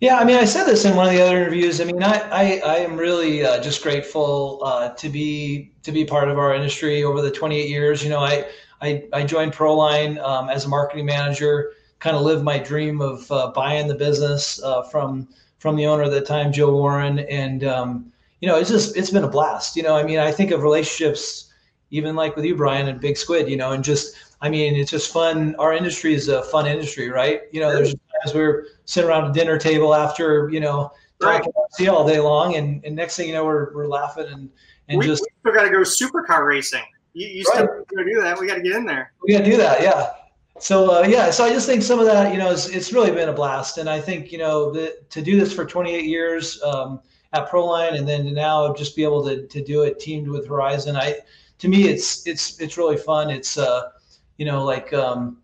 Yeah, 0.05 0.19
I 0.19 0.25
mean, 0.25 0.37
I 0.37 0.45
said 0.45 0.65
this 0.65 0.85
in 0.85 0.95
one 0.97 1.07
of 1.07 1.15
the 1.15 1.23
other 1.23 1.41
interviews. 1.41 1.81
I 1.81 1.85
mean, 1.85 2.03
I 2.03 2.19
I, 2.31 2.59
I 2.59 2.77
am 2.81 2.95
really 2.95 3.43
uh, 3.43 3.59
just 3.63 3.83
grateful 3.83 4.61
uh, 4.63 4.91
to 4.91 5.09
be 5.09 5.73
to 5.83 5.91
be 5.93 6.05
part 6.05 6.29
of 6.29 6.37
our 6.37 6.55
industry 6.55 7.05
over 7.05 7.23
the 7.23 7.31
28 7.31 7.71
years. 7.71 8.05
You 8.05 8.11
know, 8.11 8.19
I 8.19 8.45
I, 8.83 9.05
I 9.15 9.25
joined 9.25 9.55
Proline 9.55 10.23
um, 10.23 10.51
as 10.51 10.67
a 10.67 10.69
marketing 10.69 11.07
manager. 11.07 11.73
Kind 12.01 12.17
of 12.17 12.23
lived 12.23 12.45
my 12.45 12.59
dream 12.59 13.01
of 13.01 13.33
uh, 13.33 13.53
buying 13.53 13.89
the 13.89 13.95
business 13.95 14.63
uh, 14.63 14.83
from 14.83 15.27
from 15.59 15.75
the 15.75 15.87
owner 15.87 16.03
at 16.03 16.11
the 16.11 16.21
time, 16.21 16.53
Joe 16.53 16.75
Warren, 16.75 17.21
and 17.21 17.65
um, 17.65 18.13
you 18.43 18.49
know, 18.49 18.59
it's 18.59 18.69
just 18.69 18.99
it's 18.99 19.11
been 19.11 19.25
a 19.25 19.29
blast. 19.37 19.75
You 19.75 19.85
know, 19.85 19.97
I 19.97 20.03
mean, 20.03 20.19
I 20.19 20.31
think 20.31 20.51
of 20.51 20.63
relationships 20.63 21.51
even 21.91 22.15
like 22.15 22.37
with 22.37 22.45
you, 22.45 22.55
Brian, 22.57 22.89
and 22.89 23.01
Big 23.01 23.17
Squid. 23.17 23.49
You 23.49 23.57
know, 23.57 23.73
and 23.73 23.83
just 23.83 24.17
I 24.43 24.51
mean, 24.51 24.75
it's 24.75 24.91
just 24.91 25.11
fun. 25.11 25.55
Our 25.59 25.73
industry 25.73 26.13
is 26.13 26.29
a 26.29 26.43
fun 26.43 26.67
industry, 26.67 27.09
right? 27.09 27.45
You 27.53 27.61
know, 27.61 27.73
there's 27.73 27.95
times 28.25 28.35
we're 28.35 28.67
sitting 28.85 29.09
around 29.09 29.31
a 29.31 29.33
dinner 29.33 29.59
table 29.59 29.95
after, 29.95 30.49
you 30.51 30.61
know, 30.61 30.93
talking 31.21 31.53
right. 31.79 31.89
all 31.89 32.07
day 32.07 32.21
long, 32.21 32.57
and, 32.57 32.85
and 32.85 32.95
next 32.95 33.17
thing 33.17 33.29
you 33.29 33.35
know, 33.35 33.45
we're, 33.45 33.75
we're 33.75 33.87
laughing 33.87 34.27
and, 34.27 34.51
and 34.89 34.99
we, 34.99 35.07
just. 35.07 35.23
We 35.23 35.51
still 35.51 35.61
got 35.61 35.65
to 35.65 35.71
go 35.71 35.81
supercar 35.81 36.47
racing. 36.47 36.83
You, 37.13 37.29
you 37.29 37.45
right. 37.45 37.55
still 37.55 37.67
got 37.67 38.03
to 38.03 38.05
do 38.05 38.21
that. 38.21 38.39
We 38.39 38.47
got 38.47 38.57
to 38.57 38.63
get 38.63 38.73
in 38.73 38.85
there. 38.85 39.13
We 39.23 39.33
got 39.33 39.45
to 39.45 39.51
do 39.51 39.57
that, 39.57 39.83
yeah. 39.83 40.11
So 40.61 40.99
uh, 40.99 41.07
yeah, 41.07 41.31
so 41.31 41.45
I 41.45 41.51
just 41.51 41.67
think 41.67 41.83
some 41.83 41.99
of 41.99 42.07
that, 42.07 42.33
you 42.33 42.39
know, 42.39 42.53
it's, 42.53 42.69
it's 42.69 42.93
really 42.93 43.11
been 43.11 43.29
a 43.29 43.33
blast, 43.33 43.79
and 43.79 43.91
I 43.91 44.01
think 44.01 44.31
you 44.31 44.39
know 44.39 44.71
the, 44.71 44.99
to 45.11 45.21
do 45.21 45.39
this 45.39 45.53
for 45.53 45.65
28 45.65 46.05
years 46.05 46.63
um, 46.63 47.01
at 47.33 47.49
Proline, 47.49 47.99
and 47.99 48.07
then 48.07 48.25
to 48.25 48.31
now 48.31 48.73
just 48.73 48.95
be 48.95 49.03
able 49.03 49.25
to, 49.25 49.49
to 49.49 49.65
do 49.65 49.83
it 49.83 49.99
teamed 49.99 50.29
with 50.29 50.47
Horizon, 50.47 50.97
I 50.97 51.19
to 51.59 51.69
me 51.69 51.89
it's 51.89 52.25
it's 52.29 52.61
it's 52.61 52.79
really 52.79 52.97
fun. 52.97 53.31
It's 53.31 53.59
uh, 53.59 53.91
you 54.37 54.47
know, 54.47 54.65
like 54.65 54.93
um, 54.93 55.39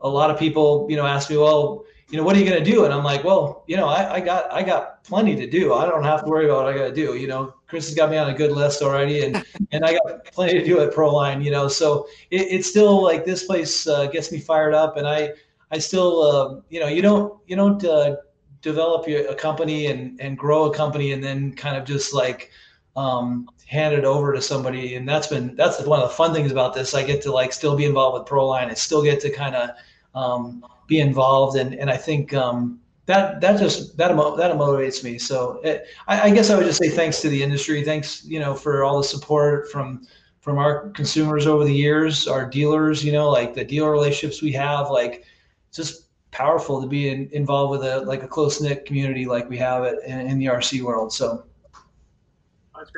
a 0.00 0.08
lot 0.08 0.30
of 0.30 0.38
people, 0.38 0.86
you 0.88 0.96
know, 0.96 1.06
ask 1.06 1.28
me, 1.28 1.36
well, 1.38 1.84
you 2.12 2.18
know, 2.18 2.24
what 2.24 2.36
are 2.36 2.38
you 2.38 2.44
going 2.44 2.62
to 2.62 2.70
do? 2.70 2.84
And 2.84 2.92
I'm 2.92 3.02
like, 3.02 3.24
well, 3.24 3.64
you 3.66 3.74
know, 3.78 3.88
I, 3.88 4.16
I, 4.16 4.20
got 4.20 4.52
I 4.52 4.62
got 4.62 5.02
plenty 5.02 5.34
to 5.34 5.48
do. 5.48 5.72
I 5.72 5.86
don't 5.86 6.04
have 6.04 6.22
to 6.22 6.30
worry 6.30 6.44
about 6.44 6.64
what 6.64 6.74
I 6.74 6.76
got 6.76 6.88
to 6.88 6.94
do. 6.94 7.16
You 7.16 7.26
know, 7.26 7.54
Chris 7.66 7.86
has 7.86 7.94
got 7.94 8.10
me 8.10 8.18
on 8.18 8.28
a 8.28 8.34
good 8.34 8.52
list 8.52 8.82
already, 8.82 9.24
and 9.24 9.42
and 9.72 9.82
I 9.82 9.94
got 9.94 10.26
plenty 10.26 10.58
to 10.58 10.64
do 10.64 10.80
at 10.80 10.92
Proline. 10.92 11.42
You 11.42 11.50
know, 11.50 11.68
so 11.68 12.06
it, 12.30 12.42
it's 12.50 12.68
still 12.68 13.02
like 13.02 13.24
this 13.24 13.44
place 13.44 13.86
uh, 13.86 14.06
gets 14.08 14.30
me 14.30 14.38
fired 14.38 14.74
up, 14.74 14.98
and 14.98 15.08
I 15.08 15.32
I 15.70 15.78
still 15.78 16.22
uh, 16.22 16.60
you 16.68 16.80
know 16.80 16.86
you 16.86 17.00
don't 17.00 17.40
you 17.46 17.56
don't 17.56 17.82
uh, 17.82 18.16
develop 18.60 19.08
your, 19.08 19.26
a 19.28 19.34
company 19.34 19.86
and 19.86 20.20
and 20.20 20.36
grow 20.36 20.70
a 20.70 20.74
company 20.74 21.12
and 21.12 21.24
then 21.24 21.54
kind 21.54 21.78
of 21.78 21.86
just 21.86 22.12
like 22.12 22.50
um, 22.94 23.48
hand 23.64 23.94
it 23.94 24.04
over 24.04 24.34
to 24.34 24.42
somebody. 24.42 24.96
And 24.96 25.08
that's 25.08 25.28
been 25.28 25.56
that's 25.56 25.80
one 25.80 26.02
of 26.02 26.10
the 26.10 26.14
fun 26.14 26.34
things 26.34 26.52
about 26.52 26.74
this. 26.74 26.92
I 26.92 27.04
get 27.04 27.22
to 27.22 27.32
like 27.32 27.54
still 27.54 27.74
be 27.74 27.86
involved 27.86 28.18
with 28.18 28.28
Proline. 28.28 28.70
I 28.70 28.74
still 28.74 29.02
get 29.02 29.18
to 29.20 29.30
kind 29.30 29.54
of 29.54 29.70
um, 30.14 30.62
be 30.92 31.00
involved, 31.00 31.56
and 31.56 31.74
and 31.74 31.88
I 31.90 31.96
think 31.96 32.34
um, 32.34 32.80
that 33.06 33.40
that 33.40 33.58
just 33.58 33.96
that 33.96 34.08
that 34.08 34.56
motivates 34.56 35.02
me. 35.02 35.18
So 35.18 35.60
it, 35.64 35.86
I, 36.06 36.28
I 36.28 36.30
guess 36.30 36.50
I 36.50 36.56
would 36.56 36.66
just 36.66 36.82
say 36.82 36.90
thanks 36.90 37.20
to 37.22 37.28
the 37.28 37.42
industry. 37.42 37.82
Thanks, 37.82 38.24
you 38.24 38.38
know, 38.38 38.54
for 38.54 38.84
all 38.84 38.98
the 38.98 39.04
support 39.04 39.70
from 39.70 40.06
from 40.40 40.58
our 40.58 40.90
consumers 40.90 41.46
over 41.46 41.64
the 41.64 41.74
years, 41.74 42.28
our 42.28 42.44
dealers. 42.48 43.04
You 43.04 43.12
know, 43.12 43.30
like 43.30 43.54
the 43.54 43.64
dealer 43.64 43.90
relationships 43.90 44.42
we 44.42 44.52
have, 44.52 44.90
like 44.90 45.24
just 45.72 46.08
powerful 46.30 46.80
to 46.80 46.86
be 46.86 47.08
in, 47.08 47.28
involved 47.32 47.70
with 47.70 47.84
a 47.88 48.00
like 48.00 48.22
a 48.22 48.28
close 48.28 48.60
knit 48.60 48.84
community 48.84 49.26
like 49.26 49.48
we 49.48 49.58
have 49.58 49.84
it 49.84 49.98
in, 50.06 50.20
in 50.20 50.38
the 50.38 50.46
RC 50.46 50.82
world. 50.82 51.12
So 51.12 51.44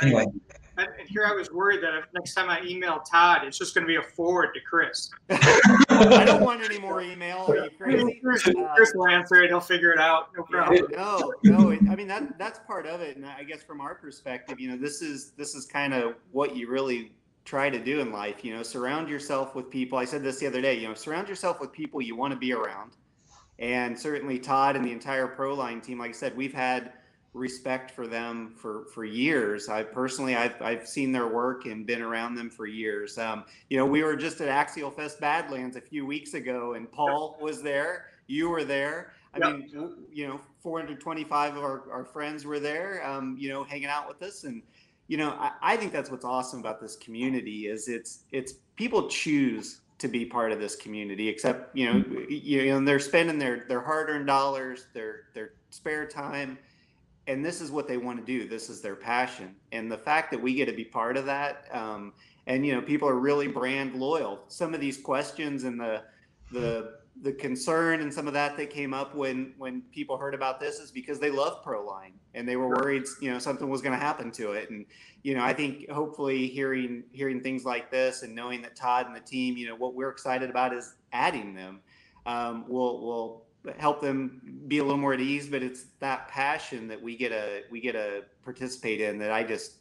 anyway. 0.03 0.25
And, 0.25 0.89
here 1.07 1.25
I 1.25 1.33
was 1.33 1.53
worried 1.53 1.85
that 1.85 1.95
if 1.95 2.07
next 2.15 2.35
time 2.35 2.51
I 2.51 2.61
email 2.65 2.99
Todd, 3.09 3.43
it's 3.45 3.59
just 3.59 3.75
going 3.75 3.85
to 3.85 3.89
be 3.89 3.95
a 3.95 4.03
forward 4.03 4.55
to 4.55 4.61
Chris. 4.61 5.09
I 6.01 6.25
don't 6.25 6.43
want 6.45 6.63
any 6.63 6.79
more 6.79 7.01
email. 7.01 7.47
Are 7.49 7.57
you 7.57 7.71
crazy? 7.79 8.21
Chris, 8.23 8.47
uh, 8.47 8.53
will 8.95 9.09
answer 9.09 9.43
it. 9.43 9.49
He'll 9.49 9.61
figure 9.61 9.93
it 9.93 9.99
out. 9.99 10.29
No 10.37 10.43
problem. 10.43 10.87
no, 10.93 11.35
no. 11.43 11.71
I 11.91 11.97
mean 11.97 12.09
that 12.09 12.39
that's 12.39 12.61
part 12.61 12.87
of 12.87 13.01
it, 13.01 13.17
and 13.17 13.27
I 13.27 13.43
guess 13.43 13.63
from 13.63 13.81
our 13.81 13.95
perspective, 13.95 14.61
you 14.61 14.69
know, 14.69 14.77
this 14.77 15.03
is 15.03 15.33
this 15.33 15.55
is 15.55 15.67
kind 15.67 15.95
of 15.95 16.15
what 16.33 16.57
you 16.57 16.69
really 16.69 17.13
try 17.45 17.69
to 17.69 17.83
do 17.83 18.01
in 18.01 18.13
life. 18.13 18.45
You 18.45 18.57
know, 18.57 18.63
surround 18.63 19.09
yourself 19.09 19.55
with 19.55 19.71
people. 19.71 19.99
I 19.99 20.05
said 20.05 20.23
this 20.23 20.39
the 20.39 20.47
other 20.47 20.61
day. 20.61 20.75
You 20.79 20.89
know, 20.89 20.95
surround 20.95 21.29
yourself 21.29 21.61
with 21.61 21.73
people 21.73 22.01
you 22.01 22.17
want 22.17 22.33
to 22.33 22.39
be 22.39 22.53
around, 22.53 22.93
and 23.59 23.99
certainly 23.99 24.39
Todd 24.39 24.77
and 24.77 24.85
the 24.85 24.93
entire 24.93 25.29
ProLine 25.29 25.83
team. 25.83 25.99
Like 25.99 26.11
I 26.11 26.15
said, 26.15 26.37
we've 26.37 26.55
had 26.55 26.93
respect 27.35 27.91
for 27.91 28.07
them 28.07 28.55
for 28.57 28.87
for 28.95 29.05
years. 29.05 29.69
I 29.69 29.83
personally 29.83 30.37
I've 30.37 30.61
I've 30.63 30.89
seen 30.89 31.13
their 31.13 31.27
work 31.27 31.67
and 31.67 31.87
been 31.87 32.01
around 32.01 32.37
them 32.37 32.49
for 32.49 32.67
years. 32.67 33.19
Um, 33.19 33.45
you 33.69 33.77
know, 33.77 33.85
we 33.85 34.03
were 34.03 34.17
just 34.17 34.41
at 34.41 34.49
Axial 34.49 34.91
Fest 34.91 35.21
Badlands 35.21 35.77
a 35.77 35.81
few 35.81 36.07
weeks 36.07 36.35
ago, 36.35 36.75
and 36.75 36.91
Paul 36.91 37.37
was 37.41 37.61
there. 37.61 38.07
You 38.29 38.49
were 38.49 38.65
there. 38.65 39.13
I 39.35 39.39
yep. 39.39 39.59
mean, 39.59 39.97
you 40.13 40.29
know, 40.29 40.41
425 40.61 41.57
of 41.57 41.65
our, 41.65 41.91
our 41.91 42.05
friends 42.05 42.47
were 42.47 42.61
there. 42.61 43.05
Um, 43.05 43.37
you 43.39 43.49
know, 43.49 43.65
hanging 43.65 43.89
out 43.89 44.07
with 44.07 44.23
us, 44.23 44.45
and 44.45 44.63
you 45.09 45.17
know, 45.17 45.31
I, 45.31 45.51
I 45.61 45.77
think 45.77 45.93
that's 45.93 46.11
what's 46.11 46.25
awesome 46.25 46.61
about 46.61 46.81
this 46.81 46.97
community 46.97 47.67
is 47.67 47.89
it's 47.89 48.21
it's 48.31 48.55
people 48.77 49.09
choose 49.09 49.81
to 49.99 50.09
be 50.09 50.25
part 50.25 50.53
of 50.53 50.59
this 50.59 50.75
community 50.75 51.29
except 51.29 51.75
you 51.77 51.87
know 51.87 52.05
you 52.29 52.67
know 52.67 52.85
they're 52.85 52.99
spending 52.99 53.39
their 53.39 53.65
their 53.69 53.81
hard-earned 53.81 54.27
dollars 54.27 54.87
their 54.93 55.23
their 55.35 55.53
spare 55.71 56.05
time 56.05 56.59
and 57.27 57.45
this 57.45 57.61
is 57.61 57.71
what 57.71 57.89
they 57.89 57.97
want 57.97 58.19
to 58.19 58.25
do. 58.25 58.49
This 58.49 58.69
is 58.69 58.81
their 58.81 58.97
passion, 58.97 59.55
and 59.73 59.91
the 59.91 59.99
fact 59.99 60.31
that 60.31 60.41
we 60.41 60.55
get 60.55 60.67
to 60.67 60.73
be 60.73 60.85
part 60.85 61.17
of 61.17 61.27
that, 61.27 61.67
um, 61.73 62.13
and 62.47 62.67
you 62.67 62.75
know, 62.75 62.83
people 62.83 63.09
are 63.09 63.19
really 63.19 63.49
brand 63.49 63.95
loyal. 63.95 64.41
Some 64.49 64.75
of 64.75 64.81
these 64.81 64.99
questions 64.99 65.65
and 65.65 65.81
the 65.81 66.03
the 66.53 66.99
the 67.23 67.33
concern 67.33 68.01
and 68.01 68.13
some 68.13 68.27
of 68.27 68.35
that 68.35 68.57
that 68.57 68.71
came 68.71 68.93
up 68.93 69.15
when 69.15 69.55
when 69.57 69.83
people 69.93 70.17
heard 70.17 70.35
about 70.35 70.59
this 70.59 70.81
is 70.81 70.91
because 70.91 71.21
they 71.21 71.31
love 71.31 71.65
Proline 71.65 72.13
and 72.35 72.49
they 72.49 72.57
were 72.57 72.69
worried, 72.69 73.05
you 73.21 73.31
know, 73.31 73.39
something 73.39 73.69
was 73.69 73.81
going 73.81 73.97
to 73.97 74.05
happen 74.05 74.33
to 74.33 74.53
it. 74.53 74.71
And 74.71 74.85
you 75.23 75.35
know, 75.35 75.45
I 75.45 75.53
think 75.53 75.89
hopefully 75.89 76.49
hearing 76.49 77.05
hearing 77.13 77.41
things 77.41 77.65
like 77.65 77.91
this 77.91 78.23
and 78.23 78.35
knowing 78.35 78.63
that 78.63 78.75
Todd 78.75 79.07
and 79.07 79.15
the 79.15 79.21
team, 79.21 79.57
you 79.57 79.69
know, 79.69 79.77
what 79.77 79.95
we're 79.95 80.11
excited 80.11 80.51
about 80.51 80.75
is 80.75 80.97
adding 81.13 81.55
them. 81.55 81.81
Um, 82.27 82.65
will 82.69 83.01
will 83.01 83.44
help 83.79 84.01
them 84.01 84.61
be 84.69 84.79
a 84.79 84.83
little 84.83 84.99
more 84.99 85.15
at 85.15 85.21
ease 85.21 85.49
but 85.49 85.63
it's 85.63 85.87
that 86.01 86.29
passion 86.29 86.87
that 86.87 87.01
we 87.01 87.17
get 87.17 87.33
a 87.33 87.63
we 87.71 87.81
get 87.81 87.93
to 87.93 88.23
participate 88.43 89.01
in 89.01 89.19
that 89.19 89.33
i 89.33 89.43
just 89.43 89.79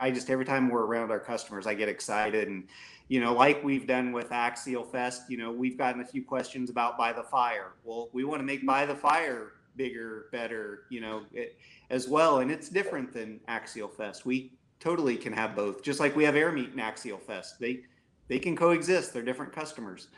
i 0.00 0.10
just 0.10 0.28
every 0.28 0.44
time 0.44 0.68
we're 0.68 0.84
around 0.84 1.10
our 1.10 1.20
customers 1.20 1.66
i 1.66 1.74
get 1.74 1.88
excited. 1.88 2.48
And 2.48 2.64
you 3.08 3.20
know 3.20 3.34
like 3.34 3.62
we've 3.62 3.86
done 3.86 4.12
with 4.12 4.32
axial 4.32 4.84
fest 4.84 5.24
you 5.28 5.36
know 5.36 5.52
we've 5.52 5.76
gotten 5.76 6.00
a 6.00 6.04
few 6.04 6.24
questions 6.24 6.70
about 6.70 6.96
by 6.96 7.12
the 7.12 7.22
fire. 7.22 7.72
Well 7.84 8.08
we 8.12 8.24
want 8.24 8.40
to 8.40 8.44
make 8.44 8.66
by 8.66 8.86
the 8.86 8.94
fire 8.94 9.52
bigger 9.76 10.26
better 10.32 10.84
you 10.90 11.00
know 11.00 11.24
it, 11.32 11.58
as 11.90 12.08
well. 12.08 12.38
And 12.38 12.50
it's 12.50 12.68
different 12.68 13.12
than 13.12 13.40
axial 13.48 13.88
fest. 13.88 14.24
We 14.24 14.52
totally 14.80 15.16
can 15.16 15.32
have 15.32 15.54
both. 15.54 15.82
Just 15.82 16.00
like 16.00 16.16
we 16.16 16.24
have 16.24 16.36
air 16.36 16.52
meet 16.52 16.70
and 16.70 16.80
axial 16.80 17.18
fest. 17.18 17.60
They 17.60 17.82
they 18.28 18.38
can 18.38 18.56
coexist. 18.56 19.12
They're 19.12 19.22
different 19.22 19.52
customers 19.52 20.08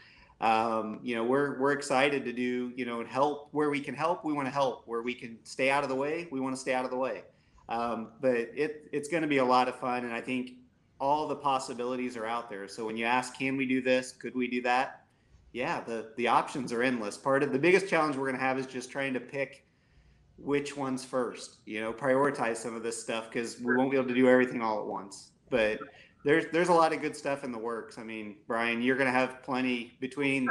um, 0.41 1.01
you 1.03 1.15
know, 1.15 1.25
we're 1.25 1.59
we're 1.59 1.73
excited 1.73 2.25
to 2.25 2.33
do 2.33 2.73
you 2.77 2.85
know 2.85 3.01
and 3.01 3.09
help 3.09 3.49
where 3.53 3.71
we 3.71 3.81
can 3.81 3.95
help. 3.95 4.25
We 4.25 4.33
want 4.33 4.47
to 4.47 4.53
help 4.53 4.83
where 4.87 5.03
we 5.03 5.15
can 5.15 5.39
stay 5.45 5.71
out 5.71 5.83
of 5.83 5.89
the 5.89 5.95
way. 5.95 6.29
We 6.31 6.41
want 6.41 6.55
to 6.55 6.61
stay 6.61 6.75
out 6.75 6.85
of 6.85 6.91
the 6.91 6.97
way. 6.97 7.23
Um, 7.69 8.13
but 8.21 8.35
it 8.35 8.89
it's 8.93 9.09
going 9.09 9.23
to 9.23 9.29
be 9.29 9.39
a 9.39 9.45
lot 9.45 9.69
of 9.69 9.79
fun, 9.79 10.05
and 10.05 10.13
I 10.13 10.21
think 10.21 10.53
all 11.01 11.27
the 11.27 11.37
possibilities 11.37 12.17
are 12.17 12.27
out 12.27 12.49
there. 12.51 12.69
So 12.69 12.87
when 12.87 12.97
you 12.97 13.05
ask, 13.05 13.39
can 13.39 13.57
we 13.57 13.67
do 13.67 13.81
this? 13.81 14.13
Could 14.13 14.35
we 14.35 14.49
do 14.49 14.61
that? 14.63 15.05
Yeah, 15.53 15.81
the 15.81 16.13
the 16.17 16.29
options 16.29 16.73
are 16.73 16.83
endless. 16.83 17.17
Part 17.17 17.43
of 17.43 17.53
the 17.53 17.59
biggest 17.59 17.89
challenge 17.89 18.17
we're 18.17 18.27
going 18.27 18.39
to 18.39 18.45
have 18.45 18.59
is 18.59 18.67
just 18.67 18.91
trying 18.91 19.15
to 19.15 19.21
pick 19.21 19.65
which 20.37 20.77
ones 20.77 21.05
first. 21.05 21.59
You 21.65 21.81
know, 21.81 21.93
prioritize 21.93 22.57
some 22.57 22.75
of 22.75 22.83
this 22.83 23.01
stuff 23.01 23.31
because 23.31 23.61
we 23.61 23.77
won't 23.77 23.91
be 23.91 23.97
able 23.97 24.09
to 24.09 24.15
do 24.15 24.29
everything 24.29 24.63
all 24.63 24.81
at 24.81 24.87
once. 24.87 25.31
But 25.51 25.79
there's 26.25 26.47
there's 26.53 26.69
a 26.69 26.75
lot 26.75 26.93
of 26.93 27.01
good 27.01 27.17
stuff 27.17 27.45
in 27.45 27.53
the 27.53 27.59
works. 27.59 27.99
I 27.99 28.03
mean, 28.03 28.37
Brian, 28.47 28.83
you're 28.83 28.97
going 28.97 29.13
to 29.13 29.19
have 29.19 29.43
plenty 29.43 29.97
between, 30.01 30.49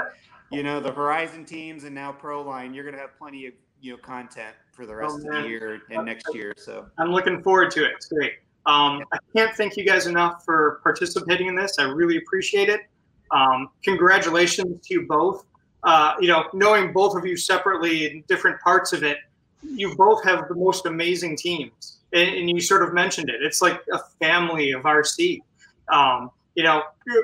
you 0.51 0.63
know, 0.63 0.79
the 0.79 0.91
Horizon 0.91 1.45
teams 1.45 1.83
and 1.83 1.93
now 1.93 2.11
Proline. 2.11 2.73
You're 2.73 2.83
going 2.83 2.95
to 2.95 3.01
have 3.01 3.17
plenty 3.17 3.47
of 3.47 3.53
you 3.81 3.91
know 3.91 3.97
content 3.97 4.55
for 4.71 4.85
the 4.85 4.95
rest 4.95 5.15
oh, 5.15 5.27
of 5.37 5.43
the 5.43 5.49
year 5.49 5.81
and 5.89 6.05
next 6.05 6.33
year. 6.33 6.53
So 6.57 6.87
I'm 6.97 7.11
looking 7.11 7.43
forward 7.43 7.71
to 7.71 7.83
it. 7.85 7.91
It's 7.95 8.07
great. 8.07 8.33
Um, 8.65 9.03
I 9.11 9.17
can't 9.35 9.55
thank 9.55 9.75
you 9.75 9.85
guys 9.85 10.07
enough 10.07 10.45
for 10.45 10.79
participating 10.83 11.47
in 11.47 11.55
this. 11.55 11.77
I 11.79 11.83
really 11.83 12.17
appreciate 12.17 12.69
it. 12.69 12.81
Um, 13.31 13.69
congratulations 13.83 14.87
to 14.87 14.93
you 14.93 15.05
both. 15.07 15.45
uh, 15.83 16.13
you 16.21 16.27
know, 16.27 16.45
knowing 16.53 16.93
both 16.93 17.15
of 17.17 17.25
you 17.25 17.35
separately 17.35 18.05
in 18.05 18.23
different 18.27 18.59
parts 18.61 18.93
of 18.93 19.03
it, 19.03 19.17
you 19.63 19.95
both 19.95 20.23
have 20.23 20.47
the 20.47 20.55
most 20.55 20.85
amazing 20.85 21.35
teams. 21.35 21.99
And, 22.13 22.29
and 22.35 22.49
you 22.49 22.61
sort 22.61 22.83
of 22.83 22.93
mentioned 22.93 23.29
it. 23.29 23.41
It's 23.41 23.61
like 23.61 23.81
a 23.91 23.99
family 24.19 24.71
of 24.71 24.83
RC. 24.83 25.41
Um, 25.89 26.31
you 26.55 26.63
know, 26.63 26.83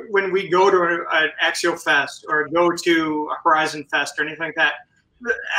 when 0.09 0.31
we 0.31 0.49
go 0.49 0.71
to 0.71 1.05
an 1.11 1.29
Axial 1.39 1.77
Fest 1.77 2.25
or 2.27 2.47
go 2.47 2.71
to 2.71 3.29
a 3.31 3.35
Horizon 3.43 3.85
Fest 3.91 4.15
or 4.17 4.23
anything 4.23 4.45
like 4.45 4.55
that, 4.55 4.73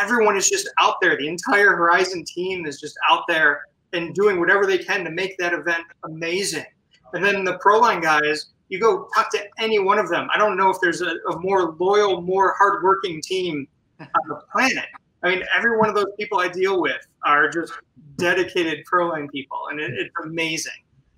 everyone 0.01 0.37
is 0.37 0.49
just 0.49 0.69
out 0.81 0.97
there. 1.01 1.17
The 1.17 1.29
entire 1.29 1.77
Horizon 1.77 2.25
team 2.25 2.67
is 2.67 2.81
just 2.81 2.97
out 3.09 3.25
there 3.29 3.63
and 3.93 4.15
doing 4.15 4.41
whatever 4.41 4.67
they 4.67 4.79
can 4.79 5.05
to 5.05 5.11
make 5.11 5.37
that 5.39 5.53
event 5.53 5.85
amazing. 6.05 6.65
And 7.13 7.25
then 7.25 7.45
the 7.45 7.59
Proline 7.59 8.03
guys, 8.03 8.47
you 8.69 8.81
go 8.81 9.09
talk 9.15 9.31
to 9.33 9.45
any 9.59 9.79
one 9.79 9.99
of 9.99 10.09
them. 10.09 10.29
I 10.33 10.39
don't 10.39 10.57
know 10.57 10.71
if 10.71 10.79
there's 10.81 11.03
a, 11.03 11.17
a 11.31 11.39
more 11.41 11.73
loyal, 11.79 12.21
more 12.21 12.55
hardworking 12.57 13.21
team 13.23 13.67
on 14.01 14.29
the 14.29 14.41
planet. 14.53 14.87
I 15.23 15.29
mean, 15.29 15.43
every 15.57 15.77
one 15.77 15.89
of 15.89 15.95
those 15.95 16.13
people 16.19 16.39
I 16.39 16.49
deal 16.49 16.81
with 16.81 17.07
are 17.27 17.49
just 17.49 17.73
dedicated 18.17 18.85
Proline 18.91 19.31
people, 19.31 19.59
and 19.71 19.81
it, 19.81 19.93
it's 19.95 20.15
amazing. 20.25 20.73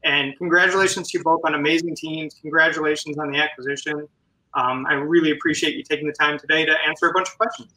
And 0.04 0.36
congratulations 0.38 1.10
to 1.10 1.18
you 1.18 1.24
both 1.24 1.40
on 1.44 1.54
amazing 1.54 1.94
teams. 1.94 2.34
Congratulations 2.40 3.18
on 3.18 3.30
the 3.30 3.38
acquisition. 3.38 4.08
Um, 4.54 4.86
I 4.88 4.94
really 4.94 5.30
appreciate 5.30 5.76
you 5.76 5.82
taking 5.82 6.06
the 6.06 6.12
time 6.12 6.38
today 6.38 6.64
to 6.64 6.74
answer 6.86 7.08
a 7.08 7.12
bunch 7.12 7.28
of 7.28 7.38
questions. 7.38 7.72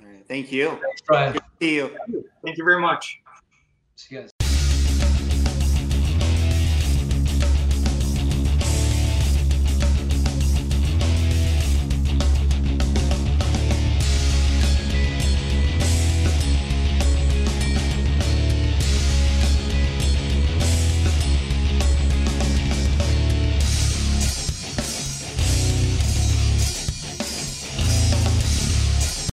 All 0.00 0.08
right, 0.08 0.26
thank 0.26 0.50
you. 0.50 0.70
Thanks, 0.70 1.02
Brian. 1.06 1.32
Good 1.32 1.40
to 1.40 1.46
see 1.60 1.74
you. 1.74 1.96
Thank 2.44 2.56
you 2.56 2.64
very 2.64 2.80
much. 2.80 3.20
See 3.96 4.14
you 4.14 4.22
guys. 4.22 4.32